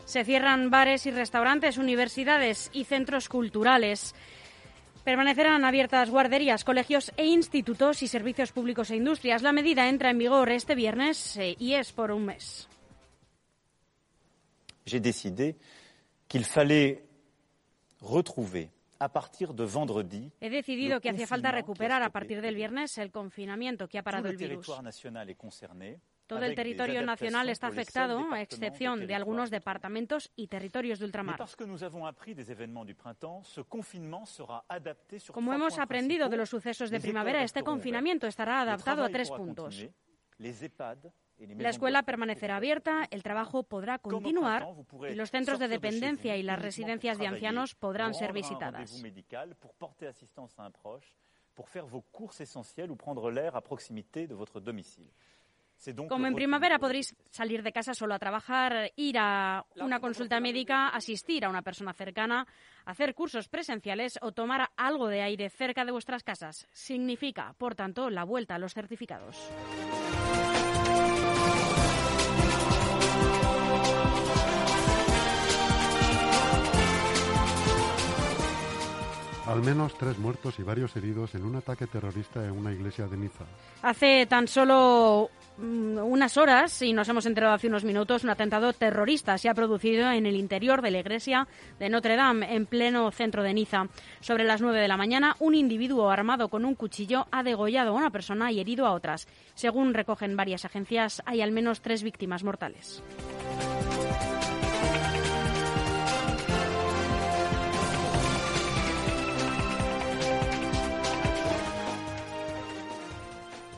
Se 0.06 0.24
cierran 0.24 0.70
bares 0.70 1.04
y 1.04 1.10
restaurantes, 1.10 1.76
universidades 1.76 2.70
y 2.72 2.84
centros 2.84 3.28
culturales. 3.28 4.14
Permanecerán 5.04 5.64
abiertas 5.64 6.08
guarderías, 6.08 6.64
colegios 6.64 7.12
e 7.16 7.26
institutos 7.26 8.02
y 8.02 8.08
servicios 8.08 8.52
públicos 8.52 8.90
e 8.90 8.96
industrias. 8.96 9.42
La 9.42 9.52
medida 9.52 9.88
entra 9.88 10.10
en 10.10 10.18
vigor 10.18 10.50
este 10.50 10.74
viernes 10.74 11.36
eh, 11.36 11.54
y 11.58 11.74
es 11.74 11.92
por 11.92 12.10
un 12.10 12.24
mes. 12.24 12.68
J'ai 14.84 15.00
décidé 15.00 15.56
qu'il 16.26 16.44
fallait 16.44 17.04
retrouver 18.00 18.70
He 20.40 20.50
decidido 20.50 21.00
que 21.00 21.10
hacía 21.10 21.26
falta 21.26 21.50
recuperar 21.50 22.02
a 22.02 22.10
partir 22.10 22.40
del 22.40 22.54
viernes 22.54 22.98
el 22.98 23.10
confinamiento 23.10 23.88
que 23.88 23.98
ha 23.98 24.02
parado 24.02 24.28
el 24.28 24.36
virus. 24.36 24.66
Todo 26.26 26.44
el 26.44 26.54
territorio 26.54 27.02
nacional 27.02 27.48
está 27.50 27.66
afectado, 27.66 28.32
a 28.32 28.40
excepción 28.40 29.06
de 29.06 29.14
algunos 29.14 29.50
departamentos 29.50 30.30
y 30.34 30.46
territorios 30.46 30.98
de 30.98 31.04
ultramar. 31.04 31.36
Como 35.32 35.52
hemos 35.52 35.78
aprendido 35.78 36.28
de 36.28 36.36
los 36.36 36.48
sucesos 36.48 36.90
de 36.90 37.00
primavera, 37.00 37.42
este 37.42 37.62
confinamiento 37.62 38.26
estará 38.26 38.62
adaptado 38.62 39.04
a 39.04 39.08
tres 39.08 39.30
puntos. 39.30 39.86
La 41.56 41.70
escuela 41.70 42.02
permanecerá 42.02 42.56
abierta, 42.56 43.06
el 43.10 43.22
trabajo 43.22 43.62
podrá 43.62 43.98
continuar 43.98 44.66
y 45.10 45.14
los 45.14 45.30
centros 45.30 45.58
de 45.58 45.68
dependencia 45.68 46.36
y 46.36 46.42
las 46.42 46.60
residencias 46.60 47.18
de 47.18 47.26
ancianos 47.26 47.74
podrán 47.74 48.14
ser 48.14 48.32
visitadas. 48.32 49.02
Como 56.08 56.26
en 56.26 56.34
primavera 56.34 56.78
podréis 56.78 57.16
salir 57.30 57.62
de 57.62 57.72
casa 57.72 57.92
solo 57.94 58.14
a 58.14 58.18
trabajar, 58.18 58.92
ir 58.94 59.16
a 59.18 59.64
una 59.76 59.98
consulta 59.98 60.38
médica, 60.38 60.88
asistir 60.88 61.44
a 61.44 61.48
una 61.48 61.62
persona 61.62 61.92
cercana, 61.92 62.46
hacer 62.84 63.14
cursos 63.14 63.48
presenciales 63.48 64.18
o 64.22 64.32
tomar 64.32 64.70
algo 64.76 65.08
de 65.08 65.22
aire 65.22 65.50
cerca 65.50 65.84
de 65.84 65.90
vuestras 65.90 66.22
casas. 66.22 66.68
Significa, 66.72 67.54
por 67.58 67.74
tanto, 67.74 68.10
la 68.10 68.24
vuelta 68.24 68.54
a 68.54 68.58
los 68.58 68.74
certificados. 68.74 69.50
Al 79.46 79.60
menos 79.60 79.94
tres 79.98 80.18
muertos 80.18 80.60
y 80.60 80.62
varios 80.62 80.94
heridos 80.94 81.34
en 81.34 81.44
un 81.44 81.56
ataque 81.56 81.88
terrorista 81.88 82.44
en 82.44 82.52
una 82.52 82.72
iglesia 82.72 83.08
de 83.08 83.16
Niza. 83.16 83.44
Hace 83.82 84.26
tan 84.26 84.46
solo 84.46 85.30
mm, 85.58 85.98
unas 85.98 86.36
horas, 86.36 86.80
y 86.80 86.92
nos 86.92 87.08
hemos 87.08 87.26
enterado 87.26 87.52
hace 87.52 87.66
unos 87.66 87.82
minutos, 87.82 88.22
un 88.22 88.30
atentado 88.30 88.72
terrorista 88.72 89.36
se 89.38 89.48
ha 89.48 89.54
producido 89.54 90.08
en 90.12 90.26
el 90.26 90.36
interior 90.36 90.80
de 90.80 90.92
la 90.92 91.00
iglesia 91.00 91.48
de 91.80 91.88
Notre 91.88 92.14
Dame, 92.14 92.54
en 92.54 92.66
pleno 92.66 93.10
centro 93.10 93.42
de 93.42 93.52
Niza. 93.52 93.88
Sobre 94.20 94.44
las 94.44 94.62
nueve 94.62 94.80
de 94.80 94.86
la 94.86 94.96
mañana, 94.96 95.34
un 95.40 95.56
individuo 95.56 96.08
armado 96.08 96.48
con 96.48 96.64
un 96.64 96.76
cuchillo 96.76 97.26
ha 97.32 97.42
degollado 97.42 97.90
a 97.90 97.98
una 97.98 98.10
persona 98.10 98.52
y 98.52 98.60
herido 98.60 98.86
a 98.86 98.92
otras. 98.92 99.26
Según 99.54 99.92
recogen 99.92 100.36
varias 100.36 100.64
agencias, 100.64 101.20
hay 101.26 101.40
al 101.40 101.50
menos 101.50 101.82
tres 101.82 102.04
víctimas 102.04 102.44
mortales. 102.44 103.02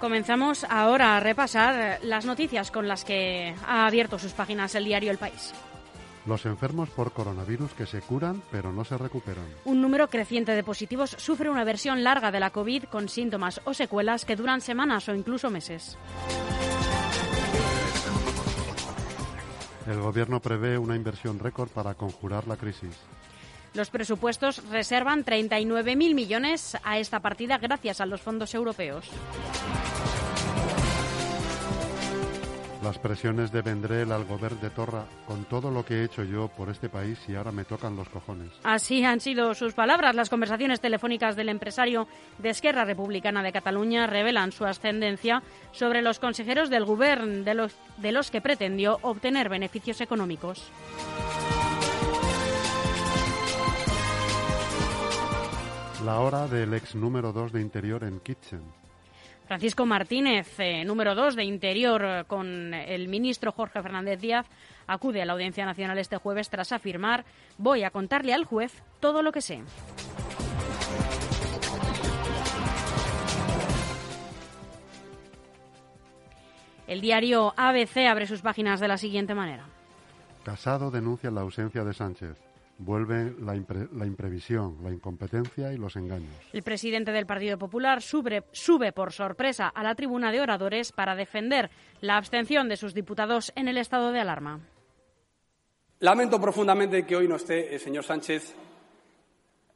Comenzamos 0.04 0.64
ahora 0.64 1.16
a 1.16 1.20
repasar 1.20 1.98
las 2.02 2.26
noticias 2.26 2.70
con 2.70 2.86
las 2.86 3.06
que 3.06 3.54
ha 3.66 3.86
abierto 3.86 4.18
sus 4.18 4.34
páginas 4.34 4.74
el 4.74 4.84
diario 4.84 5.10
El 5.10 5.16
País. 5.16 5.54
Los 6.26 6.44
enfermos 6.44 6.90
por 6.90 7.12
coronavirus 7.12 7.72
que 7.72 7.86
se 7.86 8.02
curan 8.02 8.42
pero 8.50 8.70
no 8.70 8.84
se 8.84 8.98
recuperan. 8.98 9.46
Un 9.64 9.80
número 9.80 10.10
creciente 10.10 10.52
de 10.52 10.62
positivos 10.62 11.16
sufre 11.16 11.48
una 11.48 11.64
versión 11.64 12.04
larga 12.04 12.30
de 12.30 12.38
la 12.38 12.50
COVID 12.50 12.84
con 12.84 13.08
síntomas 13.08 13.62
o 13.64 13.72
secuelas 13.72 14.26
que 14.26 14.36
duran 14.36 14.60
semanas 14.60 15.08
o 15.08 15.14
incluso 15.14 15.48
meses. 15.48 15.96
El 19.86 20.00
gobierno 20.02 20.38
prevé 20.38 20.76
una 20.76 20.96
inversión 20.96 21.38
récord 21.38 21.70
para 21.70 21.94
conjurar 21.94 22.46
la 22.46 22.58
crisis. 22.58 22.94
Los 23.74 23.90
presupuestos 23.90 24.62
reservan 24.70 25.24
39.000 25.24 26.14
millones 26.14 26.78
a 26.84 26.98
esta 26.98 27.18
partida 27.18 27.58
gracias 27.58 28.00
a 28.00 28.06
los 28.06 28.22
fondos 28.22 28.54
europeos. 28.54 29.10
Las 32.84 32.98
presiones 32.98 33.50
de 33.50 33.62
Vendrell 33.62 34.12
al 34.12 34.26
gobierno 34.26 34.60
de 34.60 34.70
Torra, 34.70 35.06
con 35.26 35.44
todo 35.46 35.70
lo 35.70 35.84
que 35.84 35.94
he 35.94 36.04
hecho 36.04 36.22
yo 36.22 36.48
por 36.48 36.68
este 36.68 36.88
país 36.90 37.18
y 37.28 37.34
ahora 37.34 37.50
me 37.50 37.64
tocan 37.64 37.96
los 37.96 38.08
cojones. 38.10 38.52
Así 38.62 39.02
han 39.02 39.20
sido 39.20 39.54
sus 39.54 39.72
palabras. 39.72 40.14
Las 40.14 40.28
conversaciones 40.28 40.80
telefónicas 40.80 41.34
del 41.34 41.48
empresario 41.48 42.06
de 42.38 42.50
Esquerra 42.50 42.84
Republicana 42.84 43.42
de 43.42 43.52
Cataluña 43.52 44.06
revelan 44.06 44.52
su 44.52 44.66
ascendencia 44.66 45.42
sobre 45.72 46.02
los 46.02 46.20
consejeros 46.20 46.68
del 46.68 46.84
gobierno 46.84 47.42
de 47.42 47.54
los, 47.54 47.74
de 47.96 48.12
los 48.12 48.30
que 48.30 48.42
pretendió 48.42 48.98
obtener 49.02 49.48
beneficios 49.48 50.02
económicos. 50.02 50.70
La 56.04 56.20
hora 56.20 56.46
del 56.46 56.74
ex 56.74 56.94
número 56.94 57.32
2 57.32 57.50
de 57.50 57.62
Interior 57.62 58.04
en 58.04 58.20
Kitchen. 58.20 58.60
Francisco 59.46 59.86
Martínez, 59.86 60.60
eh, 60.60 60.84
número 60.84 61.14
2 61.14 61.34
de 61.34 61.44
Interior, 61.44 62.04
eh, 62.04 62.24
con 62.26 62.74
el 62.74 63.08
ministro 63.08 63.52
Jorge 63.52 63.80
Fernández 63.82 64.20
Díaz, 64.20 64.44
acude 64.86 65.22
a 65.22 65.24
la 65.24 65.32
Audiencia 65.32 65.64
Nacional 65.64 65.96
este 65.96 66.18
jueves 66.18 66.50
tras 66.50 66.72
afirmar 66.72 67.24
voy 67.56 67.84
a 67.84 67.90
contarle 67.90 68.34
al 68.34 68.44
juez 68.44 68.82
todo 69.00 69.22
lo 69.22 69.32
que 69.32 69.40
sé. 69.40 69.62
El 76.86 77.00
diario 77.00 77.54
ABC 77.56 78.06
abre 78.06 78.26
sus 78.26 78.42
páginas 78.42 78.78
de 78.78 78.88
la 78.88 78.98
siguiente 78.98 79.34
manera. 79.34 79.64
Casado 80.44 80.90
denuncia 80.90 81.30
la 81.30 81.40
ausencia 81.40 81.82
de 81.82 81.94
Sánchez. 81.94 82.53
Vuelve 82.76 83.32
la, 83.40 83.54
impre- 83.54 83.88
la 83.92 84.04
imprevisión, 84.04 84.78
la 84.82 84.90
incompetencia 84.90 85.72
y 85.72 85.76
los 85.76 85.94
engaños. 85.94 86.34
El 86.52 86.62
presidente 86.64 87.12
del 87.12 87.24
Partido 87.24 87.56
Popular 87.56 88.02
sube, 88.02 88.42
sube 88.50 88.90
por 88.92 89.12
sorpresa 89.12 89.68
a 89.68 89.82
la 89.84 89.94
tribuna 89.94 90.32
de 90.32 90.40
oradores 90.40 90.90
para 90.90 91.14
defender 91.14 91.70
la 92.00 92.16
abstención 92.16 92.68
de 92.68 92.76
sus 92.76 92.92
diputados 92.92 93.52
en 93.54 93.68
el 93.68 93.78
estado 93.78 94.10
de 94.10 94.18
alarma. 94.20 94.60
Lamento 96.00 96.40
profundamente 96.40 97.06
que 97.06 97.14
hoy 97.14 97.28
no 97.28 97.36
esté 97.36 97.72
el 97.72 97.80
señor 97.80 98.02
Sánchez 98.04 98.54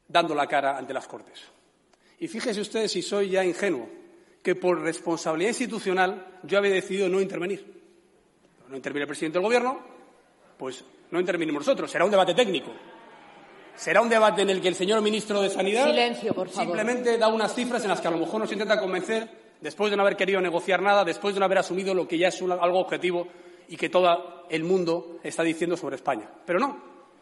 dando 0.07 0.35
la 0.35 0.47
cara 0.47 0.77
ante 0.77 0.93
las 0.93 1.07
Cortes. 1.07 1.41
Y 2.19 2.27
fíjese 2.27 2.59
usted 2.59 2.87
si 2.89 3.01
soy 3.01 3.29
ya 3.29 3.45
ingenuo, 3.45 3.87
que 4.43 4.55
por 4.55 4.81
responsabilidad 4.81 5.51
institucional 5.51 6.39
yo 6.43 6.57
había 6.57 6.73
decidido 6.73 7.07
no 7.07 7.21
intervenir. 7.21 7.81
No 8.67 8.75
interviene 8.75 9.03
el 9.03 9.07
presidente 9.07 9.37
del 9.39 9.45
Gobierno, 9.45 9.79
pues 10.57 10.83
no 11.11 11.19
intervinimos 11.19 11.61
nosotros. 11.61 11.89
Será 11.89 12.03
un 12.05 12.11
debate 12.11 12.33
técnico. 12.35 12.71
Será 13.79 14.01
un 14.01 14.09
debate 14.09 14.41
en 14.41 14.49
el 14.49 14.59
que 14.61 14.67
el 14.67 14.75
señor 14.75 15.01
ministro 15.01 15.41
de 15.41 15.49
Sanidad 15.49 15.85
Silencio, 15.85 16.33
por 16.33 16.49
favor. 16.49 16.65
simplemente 16.65 17.17
da 17.17 17.29
unas 17.29 17.53
cifras 17.55 17.81
en 17.83 17.89
las 17.89 18.01
que 18.01 18.09
a 18.09 18.11
lo 18.11 18.17
mejor 18.17 18.41
nos 18.41 18.51
intenta 18.51 18.77
convencer, 18.77 19.29
después 19.61 19.89
de 19.89 19.95
no 19.95 20.03
haber 20.03 20.17
querido 20.17 20.41
negociar 20.41 20.81
nada, 20.81 21.05
después 21.05 21.33
de 21.33 21.39
no 21.39 21.45
haber 21.45 21.59
asumido 21.59 21.93
lo 21.93 22.05
que 22.05 22.17
ya 22.17 22.27
es 22.27 22.41
un- 22.41 22.51
algo 22.51 22.77
objetivo 22.79 23.27
y 23.69 23.77
que 23.77 23.87
todo 23.87 24.45
el 24.49 24.65
mundo 24.65 25.19
está 25.23 25.43
diciendo 25.43 25.77
sobre 25.77 25.95
España. 25.95 26.29
Pero 26.45 26.59
no. 26.59 26.77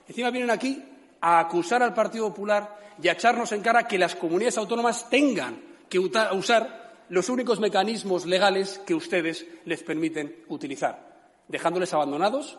Encima 0.08 0.32
vienen 0.32 0.50
aquí 0.50 0.84
a 1.22 1.40
acusar 1.40 1.84
al 1.84 1.94
Partido 1.94 2.30
Popular 2.30 2.76
y 3.00 3.08
a 3.08 3.12
echarnos 3.12 3.52
en 3.52 3.62
cara 3.62 3.88
que 3.88 4.00
las 4.00 4.16
comunidades 4.16 4.58
autónomas 4.58 5.08
tengan 5.12 5.62
que 5.88 6.00
usar 6.00 7.04
los 7.10 7.30
únicos 7.30 7.60
mecanismos 7.60 8.26
legales 8.26 8.80
que 8.80 8.96
ustedes 8.96 9.46
les 9.66 9.84
permiten 9.84 10.44
utilizar, 10.48 11.36
dejándoles 11.48 11.94
abandonados 11.94 12.58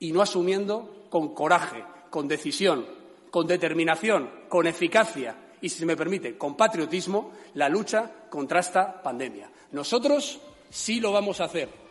y 0.00 0.10
no 0.12 0.22
asumiendo 0.22 1.06
con 1.08 1.34
coraje, 1.34 1.84
con 2.10 2.28
decisión, 2.28 2.86
con 3.30 3.46
determinación, 3.46 4.30
con 4.48 4.66
eficacia 4.66 5.36
y, 5.60 5.68
si 5.68 5.78
se 5.78 5.86
me 5.86 5.96
permite, 5.96 6.36
con 6.36 6.56
patriotismo, 6.56 7.32
la 7.54 7.68
lucha 7.68 8.10
contra 8.30 8.60
esta 8.60 9.02
pandemia. 9.02 9.50
Nosotros 9.72 10.40
sí 10.70 11.00
lo 11.00 11.12
vamos 11.12 11.40
a 11.40 11.44
hacer. 11.44 11.86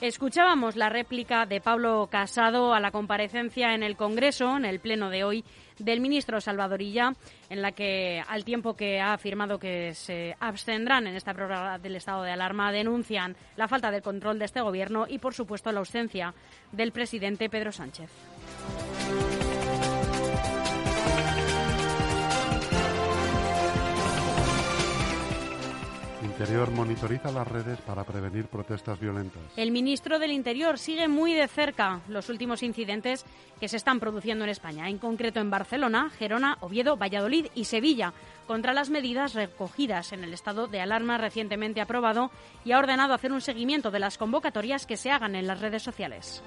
Escuchábamos 0.00 0.76
la 0.76 0.88
réplica 0.88 1.44
de 1.44 1.60
Pablo 1.60 2.08
Casado 2.08 2.72
a 2.72 2.78
la 2.78 2.92
comparecencia 2.92 3.74
en 3.74 3.82
el 3.82 3.96
Congreso, 3.96 4.56
en 4.56 4.64
el 4.64 4.78
pleno 4.78 5.10
de 5.10 5.24
hoy, 5.24 5.44
del 5.80 6.00
ministro 6.00 6.40
Salvadorilla, 6.40 7.14
en 7.50 7.62
la 7.62 7.72
que, 7.72 8.22
al 8.28 8.44
tiempo 8.44 8.76
que 8.76 9.00
ha 9.00 9.14
afirmado 9.14 9.58
que 9.58 9.94
se 9.94 10.36
abstendrán 10.38 11.08
en 11.08 11.16
esta 11.16 11.34
prórroga 11.34 11.78
del 11.78 11.96
estado 11.96 12.22
de 12.22 12.30
alarma, 12.30 12.70
denuncian 12.70 13.36
la 13.56 13.66
falta 13.66 13.90
de 13.90 14.00
control 14.00 14.38
de 14.38 14.44
este 14.44 14.60
gobierno 14.60 15.06
y, 15.08 15.18
por 15.18 15.34
supuesto, 15.34 15.72
la 15.72 15.80
ausencia 15.80 16.32
del 16.70 16.92
presidente 16.92 17.50
Pedro 17.50 17.72
Sánchez. 17.72 18.08
Interior 26.38 26.70
monitoriza 26.70 27.32
las 27.32 27.48
redes 27.48 27.80
para 27.80 28.04
prevenir 28.04 28.46
protestas 28.46 29.00
violentas. 29.00 29.42
El 29.56 29.72
ministro 29.72 30.20
del 30.20 30.30
Interior 30.30 30.78
sigue 30.78 31.08
muy 31.08 31.34
de 31.34 31.48
cerca 31.48 32.00
los 32.06 32.28
últimos 32.28 32.62
incidentes 32.62 33.26
que 33.58 33.66
se 33.66 33.76
están 33.76 33.98
produciendo 33.98 34.44
en 34.44 34.50
España, 34.50 34.88
en 34.88 34.98
concreto 34.98 35.40
en 35.40 35.50
Barcelona, 35.50 36.10
Gerona, 36.16 36.56
Oviedo, 36.60 36.96
Valladolid 36.96 37.48
y 37.56 37.64
Sevilla, 37.64 38.12
contra 38.46 38.72
las 38.72 38.88
medidas 38.88 39.34
recogidas 39.34 40.12
en 40.12 40.22
el 40.22 40.32
estado 40.32 40.68
de 40.68 40.80
alarma 40.80 41.18
recientemente 41.18 41.80
aprobado 41.80 42.30
y 42.64 42.70
ha 42.70 42.78
ordenado 42.78 43.14
hacer 43.14 43.32
un 43.32 43.40
seguimiento 43.40 43.90
de 43.90 43.98
las 43.98 44.16
convocatorias 44.16 44.86
que 44.86 44.96
se 44.96 45.10
hagan 45.10 45.34
en 45.34 45.48
las 45.48 45.60
redes 45.60 45.82
sociales. 45.82 46.40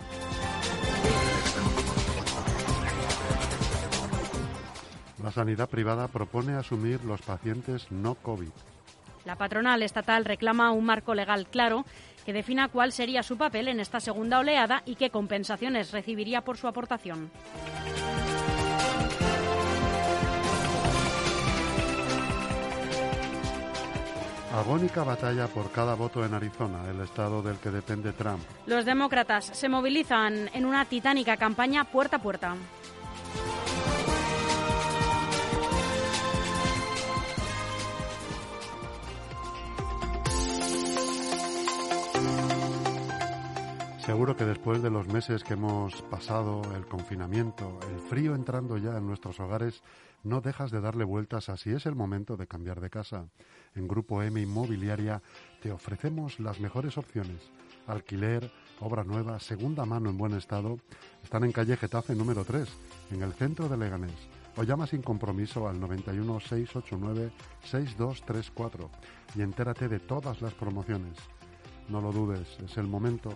La 5.22 5.32
sanidad 5.32 5.68
privada 5.68 6.08
propone 6.08 6.54
asumir 6.54 7.04
los 7.04 7.22
pacientes 7.24 7.92
no 7.92 8.16
COVID. 8.16 8.52
La 9.26 9.36
patronal 9.36 9.84
estatal 9.84 10.26
reclama 10.26 10.72
un 10.72 10.86
marco 10.86 11.14
legal 11.14 11.48
claro 11.48 11.86
que 12.26 12.34
defina 12.34 12.68
cuál 12.68 12.92
sería 12.92 13.24
su 13.24 13.38
papel 13.38 13.68
en 13.68 13.80
esta 13.80 14.00
segunda 14.00 14.40
oleada 14.40 14.84
y 14.86 14.96
qué 14.96 15.10
compensaciones 15.10 15.92
recibiría 15.92 16.42
por 16.42 16.58
su 16.58 16.68
aportación. 16.68 17.32
Agónica 24.54 25.04
batalla 25.06 25.48
por 25.48 25.72
cada 25.72 25.96
voto 25.96 26.26
en 26.26 26.34
Arizona, 26.34 26.82
el 26.90 27.00
estado 27.00 27.42
del 27.42 27.56
que 27.58 27.70
depende 27.70 28.12
Trump. 28.12 28.44
Los 28.66 28.84
demócratas 28.84 29.46
se 29.46 29.70
movilizan 29.70 30.50
en 30.54 30.66
una 30.66 30.84
titánica 30.84 31.38
campaña 31.38 31.86
puerta 31.86 32.18
a 32.18 32.22
puerta. 32.22 32.56
Seguro 44.06 44.36
que 44.36 44.46
después 44.46 44.82
de 44.82 44.90
los 44.90 45.08
meses 45.08 45.44
que 45.44 45.54
hemos 45.54 46.02
pasado, 46.04 46.64
el 46.76 46.88
confinamiento, 46.88 47.80
el 47.94 48.00
frío 48.00 48.34
entrando 48.34 48.78
ya 48.78 48.98
en 48.98 49.06
nuestros 49.06 49.40
hogares, 49.40 49.84
no 50.24 50.42
dejas 50.42 50.72
de 50.72 50.82
darle 50.82 51.04
vueltas 51.04 51.50
a 51.50 51.58
si 51.58 51.70
es 51.70 51.86
el 51.86 51.94
momento 51.94 52.36
de 52.36 52.48
cambiar 52.48 52.82
de 52.82 52.90
casa. 52.90 53.28
En 53.76 53.88
Grupo 53.88 54.24
M 54.24 54.42
Inmobiliaria 54.42 55.22
te 55.62 55.72
ofrecemos 55.72 56.40
las 56.40 56.60
mejores 56.60 56.98
opciones. 56.98 57.52
Alquiler, 57.86 58.52
obra 58.80 59.04
nueva, 59.04 59.40
segunda 59.40 59.86
mano 59.86 60.10
en 60.10 60.18
buen 60.18 60.34
estado. 60.34 60.80
Están 61.24 61.44
en 61.44 61.52
calle 61.52 61.78
Getafe 61.78 62.16
número 62.16 62.44
3, 62.44 62.68
en 63.12 63.22
el 63.22 63.34
centro 63.34 63.70
de 63.70 63.78
Leganés. 63.78 64.28
O 64.58 64.64
llama 64.64 64.88
sin 64.88 65.04
compromiso 65.04 65.70
al 65.70 65.80
91 65.80 66.40
689 66.40 67.32
6234 67.64 68.90
y 69.36 69.42
entérate 69.44 69.88
de 69.88 70.00
todas 70.00 70.42
las 70.42 70.56
promociones. 70.56 71.18
No 71.92 72.00
lo 72.00 72.14
dudes, 72.14 72.48
es 72.64 72.78
el 72.78 72.88
momento. 72.88 73.30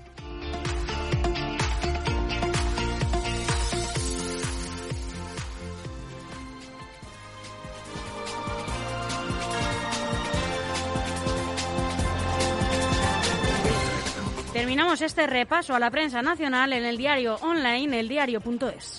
Terminamos 14.53 15.01
este 15.01 15.27
repaso 15.27 15.75
a 15.75 15.79
la 15.79 15.91
prensa 15.91 16.21
nacional 16.21 16.71
en 16.71 16.85
el 16.85 16.95
diario 16.95 17.35
online 17.41 17.99
eldiario.es. 17.99 18.94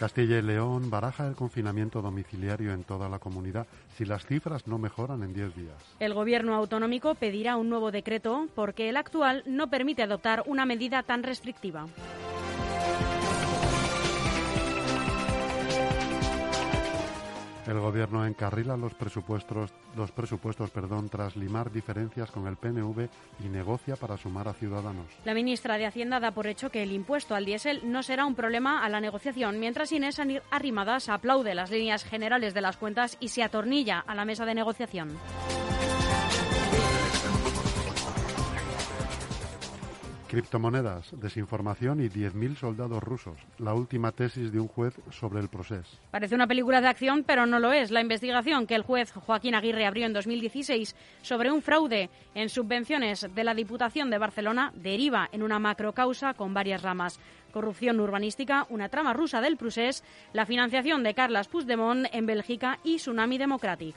Castilla 0.00 0.38
y 0.38 0.42
León 0.42 0.88
baraja 0.88 1.26
el 1.26 1.34
confinamiento 1.34 2.00
domiciliario 2.00 2.72
en 2.72 2.84
toda 2.84 3.10
la 3.10 3.18
comunidad 3.18 3.66
si 3.98 4.06
las 4.06 4.24
cifras 4.24 4.66
no 4.66 4.78
mejoran 4.78 5.22
en 5.22 5.34
10 5.34 5.54
días. 5.54 5.76
El 5.98 6.14
gobierno 6.14 6.54
autonómico 6.54 7.14
pedirá 7.16 7.56
un 7.56 7.68
nuevo 7.68 7.90
decreto 7.90 8.48
porque 8.54 8.88
el 8.88 8.96
actual 8.96 9.42
no 9.44 9.68
permite 9.68 10.02
adoptar 10.02 10.42
una 10.46 10.64
medida 10.64 11.02
tan 11.02 11.22
restrictiva. 11.22 11.86
El 17.70 17.78
gobierno 17.78 18.26
encarrila 18.26 18.76
los 18.76 18.94
presupuestos, 18.94 19.70
los 19.94 20.10
presupuestos 20.10 20.70
perdón, 20.70 21.08
tras 21.08 21.36
limar 21.36 21.70
diferencias 21.70 22.28
con 22.32 22.48
el 22.48 22.56
PNV 22.56 23.08
y 23.44 23.48
negocia 23.48 23.94
para 23.94 24.16
sumar 24.16 24.48
a 24.48 24.54
Ciudadanos. 24.54 25.06
La 25.24 25.34
ministra 25.34 25.78
de 25.78 25.86
Hacienda 25.86 26.18
da 26.18 26.32
por 26.32 26.48
hecho 26.48 26.70
que 26.70 26.82
el 26.82 26.90
impuesto 26.90 27.36
al 27.36 27.44
diésel 27.44 27.82
no 27.84 28.02
será 28.02 28.26
un 28.26 28.34
problema 28.34 28.84
a 28.84 28.88
la 28.88 29.00
negociación, 29.00 29.60
mientras 29.60 29.92
Inés 29.92 30.20
Arrimadas 30.50 31.08
aplaude 31.08 31.54
las 31.54 31.70
líneas 31.70 32.02
generales 32.02 32.54
de 32.54 32.60
las 32.60 32.76
cuentas 32.76 33.16
y 33.20 33.28
se 33.28 33.44
atornilla 33.44 34.00
a 34.00 34.16
la 34.16 34.24
mesa 34.24 34.44
de 34.44 34.56
negociación. 34.56 35.16
Criptomonedas, 40.30 41.10
desinformación 41.20 42.00
y 42.00 42.08
10.000 42.08 42.54
soldados 42.54 43.02
rusos. 43.02 43.36
La 43.58 43.74
última 43.74 44.12
tesis 44.12 44.52
de 44.52 44.60
un 44.60 44.68
juez 44.68 44.94
sobre 45.10 45.40
el 45.40 45.48
proceso. 45.48 45.98
Parece 46.12 46.36
una 46.36 46.46
película 46.46 46.80
de 46.80 46.86
acción, 46.86 47.24
pero 47.26 47.46
no 47.46 47.58
lo 47.58 47.72
es. 47.72 47.90
La 47.90 48.00
investigación 48.00 48.68
que 48.68 48.76
el 48.76 48.82
juez 48.82 49.10
Joaquín 49.10 49.56
Aguirre 49.56 49.86
abrió 49.86 50.06
en 50.06 50.12
2016 50.12 50.94
sobre 51.22 51.50
un 51.50 51.62
fraude 51.62 52.10
en 52.36 52.48
subvenciones 52.48 53.26
de 53.34 53.42
la 53.42 53.54
Diputación 53.54 54.08
de 54.08 54.18
Barcelona 54.18 54.70
deriva 54.76 55.28
en 55.32 55.42
una 55.42 55.58
macrocausa 55.58 56.34
con 56.34 56.54
varias 56.54 56.82
ramas. 56.82 57.18
Corrupción 57.52 57.98
urbanística, 57.98 58.68
una 58.68 58.88
trama 58.88 59.12
rusa 59.12 59.40
del 59.40 59.56
procés, 59.56 60.04
la 60.32 60.46
financiación 60.46 61.02
de 61.02 61.14
Carles 61.14 61.48
Puigdemont 61.48 62.06
en 62.12 62.26
Bélgica 62.26 62.78
y 62.84 62.98
Tsunami 62.98 63.36
Democratic. 63.36 63.96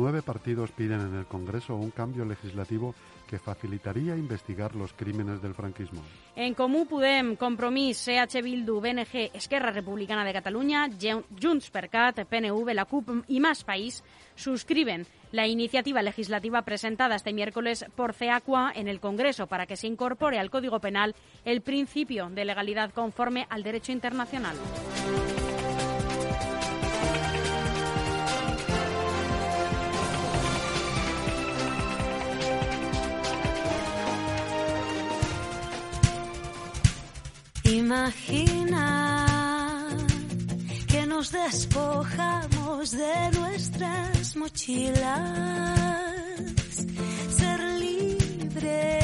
Nueve 0.00 0.22
partidos 0.22 0.72
piden 0.72 1.02
en 1.02 1.14
el 1.14 1.26
Congreso 1.26 1.76
un 1.76 1.90
cambio 1.90 2.24
legislativo 2.24 2.94
que 3.28 3.38
facilitaría 3.38 4.16
investigar 4.16 4.74
los 4.74 4.94
crímenes 4.94 5.42
del 5.42 5.52
franquismo. 5.52 6.00
En 6.34 6.54
Comú 6.54 6.86
Podem, 6.86 7.36
Compromís, 7.36 8.02
CH 8.02 8.40
Bildu, 8.42 8.80
BNG, 8.80 9.30
Esquerra 9.34 9.70
Republicana 9.72 10.24
de 10.24 10.32
Cataluña, 10.32 10.88
Junts 11.40 11.70
per 11.70 11.90
Cat, 11.90 12.24
PNV, 12.24 12.72
la 12.72 12.86
CUP 12.86 13.24
y 13.28 13.40
Más 13.40 13.62
País 13.62 14.02
suscriben 14.36 15.06
la 15.32 15.46
iniciativa 15.46 16.00
legislativa 16.00 16.62
presentada 16.62 17.16
este 17.16 17.34
miércoles 17.34 17.84
por 17.94 18.14
CEACUA 18.14 18.72
en 18.74 18.88
el 18.88 19.00
Congreso 19.00 19.48
para 19.48 19.66
que 19.66 19.76
se 19.76 19.86
incorpore 19.86 20.38
al 20.38 20.48
Código 20.48 20.80
Penal 20.80 21.14
el 21.44 21.60
principio 21.60 22.30
de 22.30 22.46
legalidad 22.46 22.90
conforme 22.94 23.46
al 23.50 23.62
derecho 23.62 23.92
internacional. 23.92 24.56
Imagina 37.72 39.26
que 40.88 41.06
nos 41.06 41.30
despojamos 41.30 42.90
de 42.90 43.30
nuestras 43.38 44.34
mochilas, 44.34 44.98
ser 47.38 47.60
libre 47.78 48.99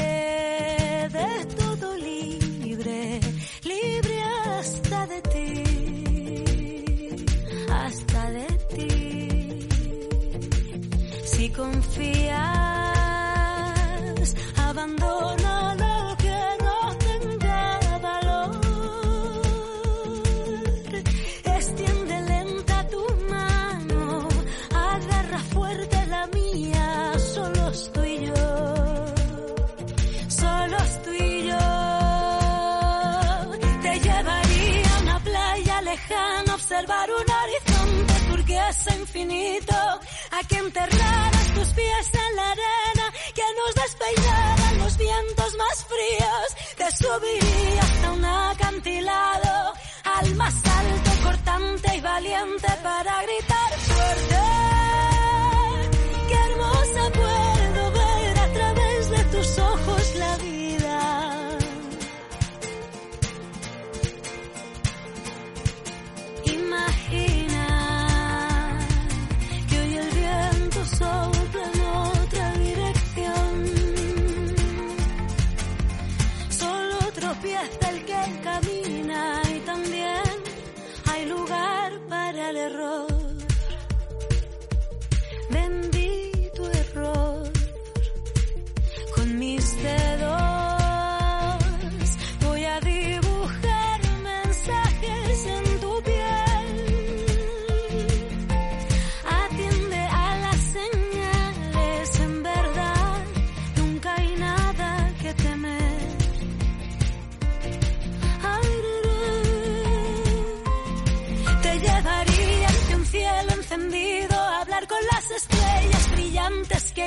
fríos, 46.17 46.75
te 46.77 46.91
subiría 46.95 47.81
hasta 47.81 48.11
un 48.11 48.25
acantilado, 48.25 49.73
al 50.03 50.35
más 50.35 50.53
alto, 50.65 51.11
cortante 51.23 51.95
y 51.95 52.01
valiente 52.01 52.67
para 52.83 53.21
gritar 53.23 53.79
fuerte. 53.79 54.56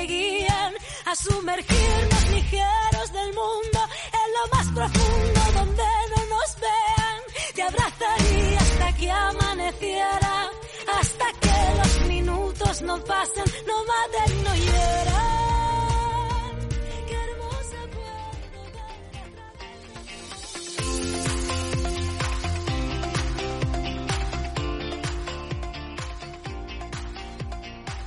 Brillantes 0.01 0.07
que 0.07 0.07
guían 0.07 0.73
a 1.05 1.15
sumergirnos 1.15 2.29
ligeros 2.31 3.13
del 3.13 3.33
mundo 3.33 3.79
en 4.13 4.27
lo 4.33 4.55
más 4.55 4.67
profundo 4.73 5.41
donde 5.53 5.83
no 6.15 6.25
nos 6.35 6.59
vean. 6.59 7.21
Te 7.55 7.61
abrazaría 7.63 8.59
hasta 8.59 8.93
que 8.97 9.11
amaneciera, 9.11 10.49
hasta 10.99 11.25
que 11.39 11.77
los 11.77 12.07
minutos 12.07 12.81
no 12.81 13.03
pasen, 13.03 13.45
no 13.67 13.83
maten, 13.85 14.43
no 14.43 14.55
hieran. 14.55 15.10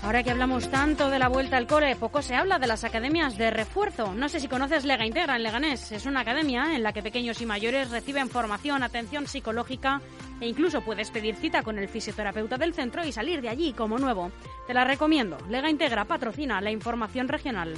Ahora 0.04 0.22
que 0.22 0.30
hablamos 0.30 0.70
tanto 0.70 1.08
de 1.08 1.18
la 1.18 1.28
vuelta 1.28 1.56
al 1.56 1.66
cole, 1.66 1.96
poco 1.96 2.20
se 2.20 2.34
habla 2.34 2.58
de 2.58 2.66
las 2.66 2.84
academias 2.84 3.38
de 3.38 3.50
refuerzo. 3.50 4.12
No 4.14 4.28
sé 4.28 4.38
si 4.38 4.48
conoces 4.48 4.84
Lega 4.84 5.06
Integra 5.06 5.34
en 5.34 5.42
Leganés. 5.42 5.92
Es 5.92 6.04
una 6.04 6.20
academia 6.20 6.76
en 6.76 6.82
la 6.82 6.92
que 6.92 7.02
pequeños 7.02 7.40
y 7.40 7.46
mayores 7.46 7.90
reciben 7.90 8.28
formación, 8.28 8.82
atención 8.82 9.26
psicológica 9.26 10.02
e 10.42 10.46
incluso 10.46 10.82
puedes 10.82 11.10
pedir 11.10 11.36
cita 11.36 11.62
con 11.62 11.78
el 11.78 11.88
fisioterapeuta 11.88 12.58
del 12.58 12.74
centro 12.74 13.02
y 13.02 13.12
salir 13.12 13.40
de 13.40 13.48
allí 13.48 13.72
como 13.72 13.98
nuevo. 13.98 14.30
Te 14.66 14.74
la 14.74 14.84
recomiendo. 14.84 15.38
Lega 15.48 15.70
Integra 15.70 16.04
patrocina 16.04 16.60
la 16.60 16.70
información 16.70 17.26
regional. 17.26 17.74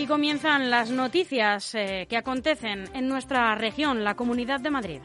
Aquí 0.00 0.06
comienzan 0.06 0.70
las 0.70 0.90
noticias 0.90 1.74
eh, 1.74 2.06
que 2.08 2.16
acontecen 2.16 2.84
en 2.94 3.06
nuestra 3.06 3.54
región, 3.54 4.02
la 4.02 4.14
Comunidad 4.14 4.58
de 4.58 4.70
Madrid. 4.70 5.00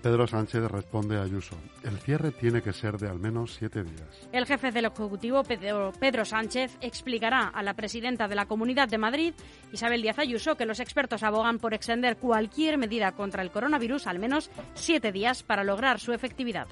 Pedro 0.00 0.28
Sánchez 0.28 0.70
responde 0.70 1.16
a 1.16 1.22
Ayuso. 1.22 1.56
El 1.82 1.98
cierre 1.98 2.30
tiene 2.30 2.62
que 2.62 2.72
ser 2.72 2.98
de 2.98 3.08
al 3.08 3.18
menos 3.18 3.52
siete 3.54 3.82
días. 3.82 4.28
El 4.30 4.46
jefe 4.46 4.70
del 4.70 4.84
Ejecutivo, 4.84 5.42
Pedro, 5.42 5.90
Pedro, 5.98 6.24
Sánchez, 6.24 6.76
explicará 6.82 7.48
a 7.48 7.64
la 7.64 7.74
presidenta 7.74 8.28
de 8.28 8.36
la 8.36 8.46
Comunidad 8.46 8.86
de 8.86 8.98
Madrid, 8.98 9.34
Isabel 9.72 10.02
Díaz 10.02 10.20
Ayuso, 10.20 10.56
que 10.56 10.66
los 10.66 10.78
expertos 10.78 11.24
abogan 11.24 11.58
por 11.58 11.74
extender 11.74 12.18
cualquier 12.18 12.78
medida 12.78 13.10
contra 13.10 13.42
el 13.42 13.50
coronavirus 13.50 14.06
al 14.06 14.20
menos 14.20 14.52
siete 14.74 15.10
días 15.10 15.42
para 15.42 15.64
lograr 15.64 15.98
su 15.98 16.12
efectividad. 16.12 16.68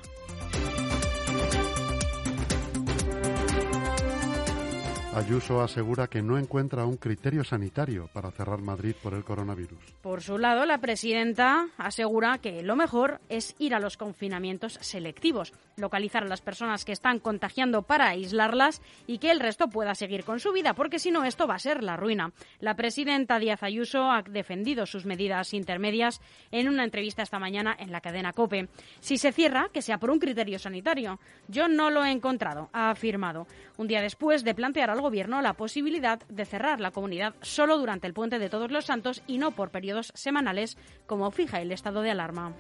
Ayuso 5.14 5.61
asegura 5.61 6.07
que 6.07 6.22
no 6.22 6.38
encuentra 6.38 6.87
un 6.87 6.96
criterio 6.96 7.44
sanitario 7.44 8.09
para 8.14 8.31
cerrar 8.31 8.62
Madrid 8.62 8.94
por 9.03 9.12
el 9.12 9.25
coronavirus. 9.25 9.79
Por 10.01 10.22
su 10.22 10.38
lado, 10.38 10.64
la 10.64 10.79
presidenta 10.79 11.68
asegura 11.77 12.38
que 12.38 12.62
lo 12.62 12.77
mejor 12.77 13.20
es 13.29 13.55
ir 13.59 13.75
a 13.75 13.79
los 13.79 13.98
confinamientos 13.98 14.79
selectivos, 14.81 15.53
localizar 15.77 16.22
a 16.22 16.29
las 16.29 16.40
personas 16.40 16.87
que 16.87 16.92
están 16.92 17.18
contagiando 17.18 17.83
para 17.83 18.09
aislarlas 18.09 18.81
y 19.07 19.18
que 19.18 19.31
el 19.31 19.40
resto 19.40 19.68
pueda 19.68 19.94
seguir 19.94 20.25
con 20.25 20.40
su 20.40 20.51
vida, 20.51 20.72
porque 20.72 20.98
si 20.98 21.11
no 21.11 21.25
esto 21.25 21.46
va 21.46 21.57
a 21.57 21.59
ser 21.59 21.83
la 21.83 21.98
ruina. 21.98 22.33
La 22.61 22.75
presidenta 22.75 23.38
Díaz 23.38 23.62
Ayuso 23.62 24.11
ha 24.11 24.22
defendido 24.22 24.87
sus 24.87 25.05
medidas 25.05 25.53
intermedias 25.53 26.22
en 26.51 26.70
una 26.70 26.85
entrevista 26.85 27.22
esta 27.22 27.38
mañana 27.38 27.77
en 27.79 27.92
la 27.92 28.01
cadena 28.01 28.33
COPE. 28.33 28.70
Si 29.01 29.18
se 29.18 29.33
cierra, 29.33 29.68
que 29.75 29.83
sea 29.83 29.98
por 29.98 30.11
un 30.11 30.18
criterio 30.18 30.59
sanitario. 30.59 31.20
Yo 31.48 31.68
no 31.68 31.90
lo 31.90 32.03
he 32.03 32.11
encontrado, 32.11 32.70
ha 32.72 32.88
afirmado, 32.88 33.46
un 33.77 33.88
día 33.88 34.01
después 34.01 34.42
de 34.42 34.55
plantear 34.55 34.88
algo 34.88 35.01
Gobierno 35.02 35.42
la 35.42 35.52
posibilidad 35.54 36.20
de 36.28 36.44
cerrar 36.46 36.80
la 36.80 36.92
comunidad 36.92 37.34
solo 37.42 37.76
durante 37.76 38.06
el 38.06 38.14
puente 38.14 38.38
de 38.38 38.48
Todos 38.48 38.70
los 38.70 38.86
Santos 38.86 39.22
y 39.26 39.38
no 39.38 39.50
por 39.50 39.70
periodos 39.70 40.12
semanales, 40.14 40.78
como 41.06 41.30
fija 41.30 41.60
el 41.60 41.72
estado 41.72 42.00
de 42.02 42.10
alarma. 42.10 42.54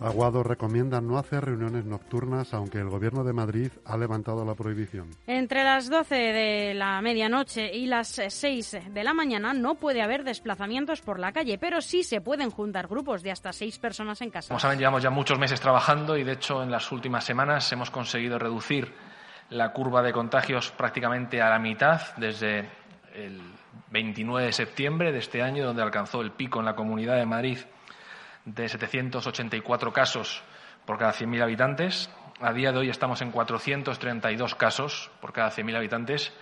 Aguado 0.00 0.42
recomienda 0.42 1.00
no 1.00 1.18
hacer 1.18 1.44
reuniones 1.44 1.84
nocturnas, 1.84 2.54
aunque 2.54 2.78
el 2.78 2.88
Gobierno 2.88 3.24
de 3.24 3.32
Madrid 3.32 3.70
ha 3.84 3.96
levantado 3.96 4.44
la 4.44 4.54
prohibición. 4.54 5.10
Entre 5.26 5.64
las 5.64 5.90
12 5.90 6.14
de 6.14 6.74
la 6.74 7.00
medianoche 7.00 7.74
y 7.74 7.86
las 7.86 8.20
6 8.28 8.78
de 8.90 9.04
la 9.04 9.12
mañana 9.12 9.52
no 9.52 9.74
puede 9.74 10.02
haber 10.02 10.22
desplazamientos 10.24 11.00
por 11.00 11.18
la 11.18 11.32
calle, 11.32 11.58
pero 11.58 11.80
sí 11.80 12.04
se 12.04 12.20
pueden 12.20 12.50
juntar 12.50 12.86
grupos 12.86 13.22
de 13.22 13.32
hasta 13.32 13.52
seis 13.52 13.78
personas 13.78 14.20
en 14.22 14.30
casa. 14.30 14.48
Como 14.48 14.60
saben, 14.60 14.78
llevamos 14.78 15.02
ya 15.02 15.10
muchos 15.10 15.38
meses 15.38 15.60
trabajando 15.60 16.16
y, 16.16 16.22
de 16.22 16.32
hecho, 16.32 16.62
en 16.62 16.70
las 16.70 16.90
últimas 16.92 17.24
semanas 17.24 17.70
hemos 17.72 17.90
conseguido 17.90 18.38
reducir 18.38 18.92
la 19.50 19.72
curva 19.72 20.02
de 20.02 20.12
contagios 20.12 20.70
prácticamente 20.70 21.40
a 21.40 21.50
la 21.50 21.58
mitad 21.58 22.00
desde 22.16 22.68
el 23.14 23.40
29 23.90 24.46
de 24.46 24.52
septiembre 24.52 25.12
de 25.12 25.18
este 25.18 25.42
año, 25.42 25.64
donde 25.64 25.82
alcanzó 25.82 26.20
el 26.20 26.32
pico 26.32 26.60
en 26.60 26.66
la 26.66 26.76
Comunidad 26.76 27.16
de 27.16 27.26
Madrid 27.26 27.58
de 28.54 28.68
784 28.68 29.92
casos 29.92 30.42
por 30.86 30.98
cada 30.98 31.12
100.000 31.12 31.42
habitantes. 31.42 32.10
A 32.40 32.52
día 32.52 32.72
de 32.72 32.78
hoy 32.78 32.88
estamos 32.88 33.20
en 33.20 33.30
432 33.30 34.54
casos 34.54 35.10
por 35.20 35.32
cada 35.32 35.50
100.000 35.50 35.76
habitantes. 35.76 36.32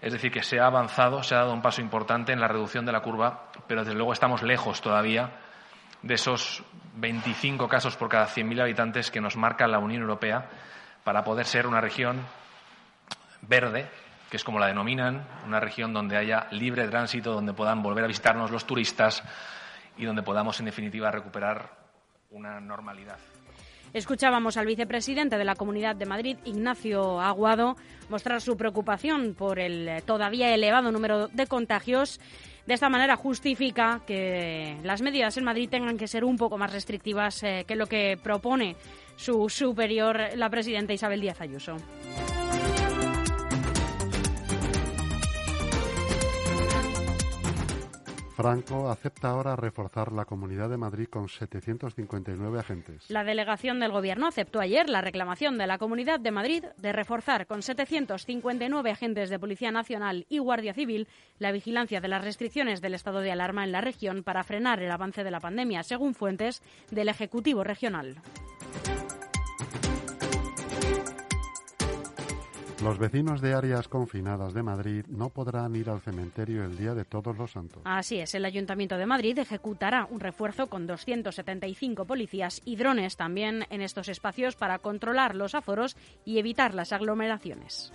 Es 0.00 0.12
decir, 0.12 0.30
que 0.30 0.42
se 0.42 0.60
ha 0.60 0.66
avanzado, 0.66 1.22
se 1.22 1.34
ha 1.34 1.38
dado 1.38 1.52
un 1.52 1.62
paso 1.62 1.80
importante 1.80 2.32
en 2.32 2.40
la 2.40 2.48
reducción 2.48 2.86
de 2.86 2.92
la 2.92 3.00
curva, 3.00 3.50
pero 3.66 3.82
desde 3.82 3.94
luego 3.94 4.12
estamos 4.12 4.42
lejos 4.42 4.80
todavía 4.80 5.30
de 6.02 6.14
esos 6.14 6.62
25 6.96 7.68
casos 7.68 7.96
por 7.96 8.08
cada 8.08 8.28
100.000 8.28 8.62
habitantes 8.62 9.10
que 9.10 9.20
nos 9.20 9.36
marca 9.36 9.66
la 9.66 9.78
Unión 9.78 10.02
Europea 10.02 10.48
para 11.04 11.24
poder 11.24 11.46
ser 11.46 11.66
una 11.66 11.80
región 11.80 12.20
verde, 13.42 13.88
que 14.30 14.36
es 14.36 14.44
como 14.44 14.58
la 14.58 14.66
denominan, 14.66 15.26
una 15.46 15.60
región 15.60 15.92
donde 15.92 16.16
haya 16.16 16.46
libre 16.50 16.88
tránsito, 16.88 17.32
donde 17.32 17.52
puedan 17.52 17.82
volver 17.82 18.04
a 18.04 18.08
visitarnos 18.08 18.50
los 18.50 18.66
turistas, 18.66 19.22
y 19.96 20.04
donde 20.04 20.22
podamos, 20.22 20.58
en 20.60 20.66
definitiva, 20.66 21.10
recuperar 21.10 21.70
una 22.30 22.60
normalidad. 22.60 23.18
Escuchábamos 23.92 24.56
al 24.56 24.66
vicepresidente 24.66 25.38
de 25.38 25.44
la 25.44 25.54
Comunidad 25.54 25.96
de 25.96 26.06
Madrid, 26.06 26.36
Ignacio 26.44 27.20
Aguado, 27.20 27.76
mostrar 28.10 28.40
su 28.42 28.56
preocupación 28.56 29.34
por 29.34 29.58
el 29.58 30.02
todavía 30.04 30.54
elevado 30.54 30.92
número 30.92 31.28
de 31.28 31.46
contagios. 31.46 32.20
De 32.66 32.74
esta 32.74 32.88
manera 32.88 33.16
justifica 33.16 34.02
que 34.06 34.76
las 34.82 35.00
medidas 35.00 35.36
en 35.36 35.44
Madrid 35.44 35.70
tengan 35.70 35.96
que 35.96 36.08
ser 36.08 36.24
un 36.24 36.36
poco 36.36 36.58
más 36.58 36.72
restrictivas 36.72 37.42
eh, 37.42 37.64
que 37.66 37.76
lo 37.76 37.86
que 37.86 38.18
propone 38.22 38.76
su 39.16 39.48
superior, 39.48 40.20
la 40.34 40.50
presidenta 40.50 40.92
Isabel 40.92 41.20
Díaz 41.20 41.40
Ayuso. 41.40 41.76
Franco 48.36 48.90
acepta 48.90 49.30
ahora 49.30 49.56
reforzar 49.56 50.12
la 50.12 50.26
Comunidad 50.26 50.68
de 50.68 50.76
Madrid 50.76 51.06
con 51.08 51.26
759 51.26 52.60
agentes. 52.60 53.08
La 53.08 53.24
delegación 53.24 53.80
del 53.80 53.92
Gobierno 53.92 54.26
aceptó 54.26 54.60
ayer 54.60 54.90
la 54.90 55.00
reclamación 55.00 55.56
de 55.56 55.66
la 55.66 55.78
Comunidad 55.78 56.20
de 56.20 56.32
Madrid 56.32 56.62
de 56.76 56.92
reforzar 56.92 57.46
con 57.46 57.62
759 57.62 58.90
agentes 58.90 59.30
de 59.30 59.38
Policía 59.38 59.72
Nacional 59.72 60.26
y 60.28 60.36
Guardia 60.36 60.74
Civil 60.74 61.08
la 61.38 61.50
vigilancia 61.50 62.02
de 62.02 62.08
las 62.08 62.22
restricciones 62.22 62.82
del 62.82 62.92
estado 62.92 63.20
de 63.20 63.32
alarma 63.32 63.64
en 63.64 63.72
la 63.72 63.80
región 63.80 64.22
para 64.22 64.44
frenar 64.44 64.82
el 64.82 64.90
avance 64.90 65.24
de 65.24 65.30
la 65.30 65.40
pandemia, 65.40 65.82
según 65.82 66.12
fuentes 66.12 66.62
del 66.90 67.08
Ejecutivo 67.08 67.64
Regional. 67.64 68.16
Los 72.86 72.98
vecinos 72.98 73.40
de 73.40 73.52
áreas 73.52 73.88
confinadas 73.88 74.54
de 74.54 74.62
Madrid 74.62 75.04
no 75.08 75.30
podrán 75.30 75.74
ir 75.74 75.90
al 75.90 76.00
cementerio 76.00 76.64
el 76.64 76.78
día 76.78 76.94
de 76.94 77.04
Todos 77.04 77.36
los 77.36 77.50
Santos. 77.50 77.82
Así 77.84 78.20
es, 78.20 78.32
el 78.36 78.44
Ayuntamiento 78.44 78.96
de 78.96 79.06
Madrid 79.06 79.36
ejecutará 79.40 80.06
un 80.08 80.20
refuerzo 80.20 80.68
con 80.68 80.86
275 80.86 82.04
policías 82.04 82.62
y 82.64 82.76
drones 82.76 83.16
también 83.16 83.66
en 83.70 83.80
estos 83.82 84.08
espacios 84.08 84.54
para 84.54 84.78
controlar 84.78 85.34
los 85.34 85.56
aforos 85.56 85.96
y 86.24 86.38
evitar 86.38 86.74
las 86.74 86.92
aglomeraciones. 86.92 87.92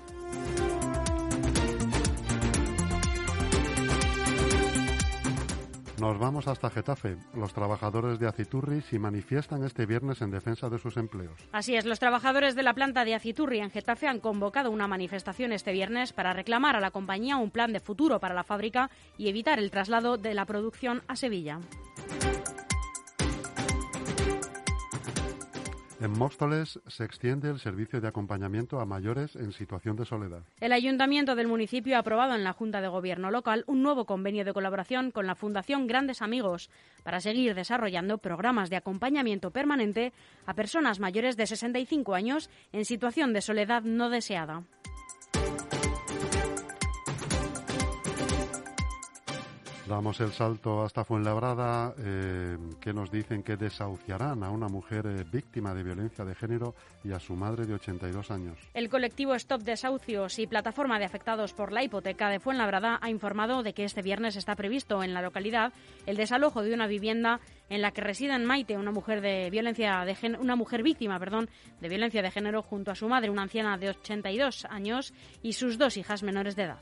Nos 6.01 6.17
vamos 6.17 6.47
hasta 6.47 6.71
Getafe. 6.71 7.15
Los 7.35 7.53
trabajadores 7.53 8.17
de 8.17 8.27
Aciturri 8.27 8.81
se 8.81 8.97
manifiestan 8.97 9.63
este 9.63 9.85
viernes 9.85 10.23
en 10.23 10.31
defensa 10.31 10.67
de 10.67 10.79
sus 10.79 10.97
empleos. 10.97 11.39
Así 11.51 11.75
es, 11.75 11.85
los 11.85 11.99
trabajadores 11.99 12.55
de 12.55 12.63
la 12.63 12.73
planta 12.73 13.05
de 13.05 13.13
Aciturri 13.13 13.59
en 13.59 13.69
Getafe 13.69 14.07
han 14.07 14.19
convocado 14.19 14.71
una 14.71 14.87
manifestación 14.87 15.51
este 15.51 15.73
viernes 15.73 16.11
para 16.11 16.33
reclamar 16.33 16.75
a 16.75 16.79
la 16.79 16.89
compañía 16.89 17.37
un 17.37 17.51
plan 17.51 17.71
de 17.71 17.79
futuro 17.79 18.19
para 18.19 18.33
la 18.33 18.43
fábrica 18.43 18.89
y 19.15 19.29
evitar 19.29 19.59
el 19.59 19.69
traslado 19.69 20.17
de 20.17 20.33
la 20.33 20.45
producción 20.45 21.03
a 21.07 21.15
Sevilla. 21.15 21.59
En 26.01 26.17
Móstoles 26.17 26.79
se 26.87 27.03
extiende 27.03 27.47
el 27.47 27.59
servicio 27.59 28.01
de 28.01 28.07
acompañamiento 28.07 28.79
a 28.79 28.87
mayores 28.87 29.35
en 29.35 29.51
situación 29.51 29.95
de 29.97 30.05
soledad. 30.05 30.41
El 30.59 30.73
ayuntamiento 30.73 31.35
del 31.35 31.47
municipio 31.47 31.95
ha 31.95 31.99
aprobado 31.99 32.33
en 32.33 32.43
la 32.43 32.53
Junta 32.53 32.81
de 32.81 32.87
Gobierno 32.87 33.29
local 33.29 33.63
un 33.67 33.83
nuevo 33.83 34.05
convenio 34.05 34.43
de 34.43 34.51
colaboración 34.51 35.11
con 35.11 35.27
la 35.27 35.35
Fundación 35.35 35.85
Grandes 35.85 36.23
Amigos 36.23 36.71
para 37.03 37.21
seguir 37.21 37.53
desarrollando 37.53 38.17
programas 38.17 38.71
de 38.71 38.77
acompañamiento 38.77 39.51
permanente 39.51 40.11
a 40.47 40.55
personas 40.55 40.99
mayores 40.99 41.37
de 41.37 41.45
65 41.45 42.15
años 42.15 42.49
en 42.71 42.83
situación 42.83 43.31
de 43.31 43.41
soledad 43.41 43.83
no 43.83 44.09
deseada. 44.09 44.63
Damos 49.91 50.21
el 50.21 50.31
salto 50.31 50.83
hasta 50.83 51.03
Fuenlabrada, 51.03 51.93
eh, 51.99 52.57
que 52.79 52.93
nos 52.93 53.11
dicen 53.11 53.43
que 53.43 53.57
desahuciarán 53.57 54.41
a 54.41 54.49
una 54.49 54.69
mujer 54.69 55.05
eh, 55.05 55.25
víctima 55.29 55.73
de 55.73 55.83
violencia 55.83 56.23
de 56.23 56.33
género 56.33 56.75
y 57.03 57.11
a 57.11 57.19
su 57.19 57.35
madre 57.35 57.65
de 57.65 57.73
82 57.73 58.31
años. 58.31 58.57
El 58.73 58.87
colectivo 58.87 59.35
Stop 59.35 59.63
Desahucios 59.63 60.39
y 60.39 60.47
Plataforma 60.47 60.97
de 60.97 61.03
Afectados 61.03 61.51
por 61.51 61.73
la 61.73 61.83
Hipoteca 61.83 62.29
de 62.29 62.39
Fuenlabrada 62.39 62.99
ha 63.01 63.09
informado 63.09 63.63
de 63.63 63.73
que 63.73 63.83
este 63.83 64.01
viernes 64.01 64.37
está 64.37 64.55
previsto 64.55 65.03
en 65.03 65.13
la 65.13 65.21
localidad 65.21 65.73
el 66.05 66.15
desalojo 66.15 66.61
de 66.61 66.73
una 66.73 66.87
vivienda 66.87 67.41
en 67.67 67.81
la 67.81 67.91
que 67.91 67.99
reside 67.99 68.39
Maite, 68.39 68.77
una 68.77 68.91
mujer 68.91 69.19
de 69.19 69.49
violencia 69.49 70.05
de 70.05 70.37
una 70.39 70.55
mujer 70.55 70.83
víctima, 70.83 71.19
perdón, 71.19 71.49
de 71.81 71.89
violencia 71.89 72.21
de 72.21 72.31
género 72.31 72.61
junto 72.61 72.91
a 72.91 72.95
su 72.95 73.09
madre, 73.09 73.29
una 73.29 73.41
anciana 73.41 73.77
de 73.77 73.89
82 73.89 74.63
años 74.69 75.13
y 75.43 75.51
sus 75.51 75.77
dos 75.77 75.97
hijas 75.97 76.23
menores 76.23 76.55
de 76.55 76.63
edad. 76.63 76.79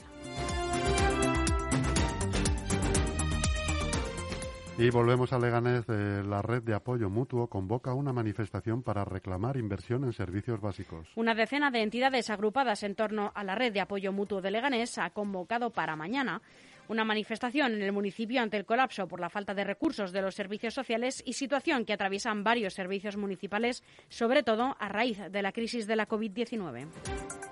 Y 4.79 4.91
volvemos 4.91 5.33
a 5.33 5.39
Leganés. 5.39 5.83
la 5.89 6.41
red 6.41 6.63
de 6.63 6.73
apoyo 6.73 7.09
mutuo 7.09 7.47
convoca 7.47 7.93
una 7.93 8.13
manifestación 8.13 8.81
para 8.81 9.03
reclamar 9.03 9.57
inversión 9.57 10.05
en 10.05 10.13
servicios 10.13 10.61
básicos. 10.61 11.05
Una 11.15 11.35
decena 11.35 11.69
de 11.69 11.81
entidades 11.81 12.29
agrupadas 12.29 12.83
en 12.83 12.95
torno 12.95 13.33
a 13.35 13.43
la 13.43 13.55
red 13.55 13.73
de 13.73 13.81
apoyo 13.81 14.13
mutuo 14.13 14.41
de 14.41 14.51
Leganés 14.51 14.97
ha 14.97 15.09
convocado 15.09 15.71
para 15.71 15.97
mañana 15.97 16.41
una 16.87 17.03
manifestación 17.03 17.73
en 17.73 17.81
el 17.81 17.91
municipio 17.91 18.41
ante 18.41 18.55
el 18.55 18.65
colapso 18.65 19.05
por 19.09 19.19
la 19.19 19.29
falta 19.29 19.53
de 19.53 19.65
recursos 19.65 20.13
de 20.13 20.21
los 20.21 20.35
servicios 20.35 20.73
sociales 20.73 21.21
y 21.25 21.33
situación 21.33 21.83
que 21.83 21.91
atraviesan 21.91 22.45
varios 22.45 22.73
servicios 22.73 23.17
municipales, 23.17 23.83
sobre 24.07 24.43
todo 24.43 24.77
a 24.79 24.87
raíz 24.87 25.19
de 25.29 25.41
la 25.41 25.51
crisis 25.51 25.87
de 25.87 25.97
la 25.97 26.07
COVID-19. 26.07 27.48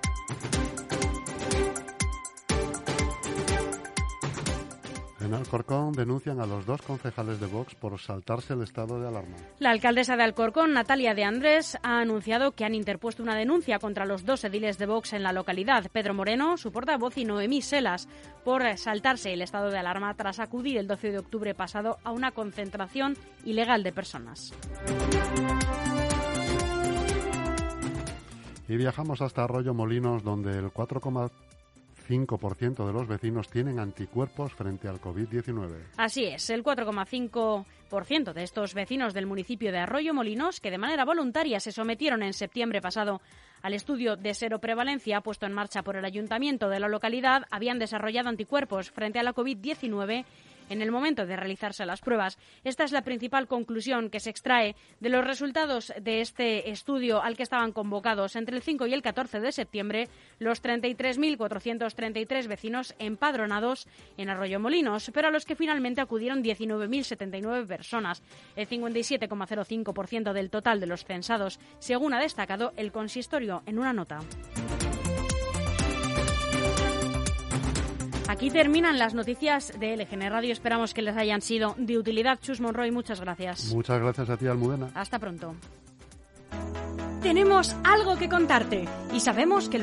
En 5.28 5.34
Alcorcón 5.34 5.92
denuncian 5.92 6.40
a 6.40 6.46
los 6.46 6.64
dos 6.64 6.80
concejales 6.80 7.38
de 7.38 7.46
Vox 7.46 7.74
por 7.74 7.98
saltarse 8.00 8.54
el 8.54 8.62
estado 8.62 8.98
de 8.98 9.08
alarma. 9.08 9.36
La 9.58 9.72
alcaldesa 9.72 10.16
de 10.16 10.22
Alcorcón, 10.22 10.72
Natalia 10.72 11.12
de 11.12 11.22
Andrés, 11.24 11.76
ha 11.82 12.00
anunciado 12.00 12.52
que 12.52 12.64
han 12.64 12.74
interpuesto 12.74 13.22
una 13.22 13.36
denuncia 13.36 13.78
contra 13.78 14.06
los 14.06 14.24
dos 14.24 14.42
ediles 14.44 14.78
de 14.78 14.86
Vox 14.86 15.12
en 15.12 15.22
la 15.22 15.34
localidad, 15.34 15.90
Pedro 15.92 16.14
Moreno, 16.14 16.56
su 16.56 16.72
portavoz, 16.72 17.18
y 17.18 17.26
Noemí 17.26 17.60
Selas, 17.60 18.08
por 18.42 18.62
saltarse 18.78 19.34
el 19.34 19.42
estado 19.42 19.68
de 19.68 19.76
alarma 19.76 20.14
tras 20.14 20.40
acudir 20.40 20.78
el 20.78 20.86
12 20.86 21.12
de 21.12 21.18
octubre 21.18 21.54
pasado 21.54 21.98
a 22.04 22.12
una 22.12 22.30
concentración 22.30 23.14
ilegal 23.44 23.82
de 23.82 23.92
personas. 23.92 24.54
Y 28.66 28.76
viajamos 28.78 29.20
hasta 29.20 29.44
Arroyo 29.44 29.74
Molinos, 29.74 30.22
donde 30.22 30.58
el 30.58 30.70
4,5% 32.08 32.86
de 32.86 32.92
los 32.92 33.06
vecinos 33.06 33.48
tienen 33.48 33.78
anticuerpos 33.78 34.54
frente 34.54 34.88
al 34.88 35.00
COVID-19. 35.00 35.92
Así 35.96 36.24
es, 36.24 36.48
el 36.50 36.64
4,5% 36.64 38.32
de 38.32 38.42
estos 38.42 38.74
vecinos 38.74 39.14
del 39.14 39.26
municipio 39.26 39.72
de 39.72 39.78
Arroyo 39.78 40.14
Molinos, 40.14 40.60
que 40.60 40.70
de 40.70 40.78
manera 40.78 41.04
voluntaria 41.04 41.60
se 41.60 41.72
sometieron 41.72 42.22
en 42.22 42.32
septiembre 42.32 42.80
pasado 42.80 43.20
al 43.62 43.74
estudio 43.74 44.16
de 44.16 44.34
seroprevalencia 44.34 45.20
puesto 45.20 45.46
en 45.46 45.52
marcha 45.52 45.82
por 45.82 45.96
el 45.96 46.04
ayuntamiento 46.04 46.68
de 46.68 46.80
la 46.80 46.88
localidad, 46.88 47.44
habían 47.50 47.78
desarrollado 47.78 48.28
anticuerpos 48.28 48.90
frente 48.90 49.18
a 49.18 49.22
la 49.22 49.34
COVID-19 49.34 50.24
en 50.68 50.82
el 50.82 50.90
momento 50.90 51.26
de 51.26 51.36
realizarse 51.36 51.86
las 51.86 52.00
pruebas. 52.00 52.38
Esta 52.64 52.84
es 52.84 52.92
la 52.92 53.02
principal 53.02 53.46
conclusión 53.46 54.10
que 54.10 54.20
se 54.20 54.30
extrae 54.30 54.76
de 55.00 55.08
los 55.08 55.24
resultados 55.24 55.92
de 56.00 56.20
este 56.20 56.70
estudio 56.70 57.22
al 57.22 57.36
que 57.36 57.42
estaban 57.42 57.72
convocados 57.72 58.36
entre 58.36 58.56
el 58.56 58.62
5 58.62 58.86
y 58.86 58.94
el 58.94 59.02
14 59.02 59.40
de 59.40 59.52
septiembre 59.52 60.08
los 60.38 60.62
33.433 60.62 62.46
vecinos 62.46 62.94
empadronados 62.98 63.86
en 64.16 64.30
Arroyo 64.30 64.60
Molinos, 64.60 65.10
pero 65.12 65.28
a 65.28 65.30
los 65.30 65.44
que 65.44 65.56
finalmente 65.56 66.00
acudieron 66.00 66.42
19.079 66.42 67.66
personas, 67.66 68.22
el 68.56 68.68
57,05% 68.68 70.32
del 70.32 70.50
total 70.50 70.80
de 70.80 70.86
los 70.86 71.04
censados, 71.04 71.58
según 71.78 72.14
ha 72.14 72.20
destacado 72.20 72.72
el 72.76 72.92
consistorio 72.92 73.62
en 73.66 73.78
una 73.78 73.92
nota. 73.92 74.20
Aquí 78.38 78.50
terminan 78.50 79.00
las 79.00 79.14
noticias 79.14 79.72
de 79.80 79.96
LGN 79.96 80.30
Radio. 80.30 80.52
Esperamos 80.52 80.94
que 80.94 81.02
les 81.02 81.16
hayan 81.16 81.42
sido 81.42 81.74
de 81.76 81.98
utilidad. 81.98 82.38
Chus 82.40 82.60
Monroy, 82.60 82.92
muchas 82.92 83.20
gracias. 83.20 83.74
Muchas 83.74 84.00
gracias 84.00 84.30
a 84.30 84.36
ti, 84.36 84.46
Almudena. 84.46 84.90
Hasta 84.94 85.18
pronto. 85.18 85.56
Tenemos 87.20 87.74
algo 87.82 88.16
que 88.16 88.28
contarte 88.28 88.84
y 89.12 89.18
sabemos 89.18 89.68
que 89.68 89.76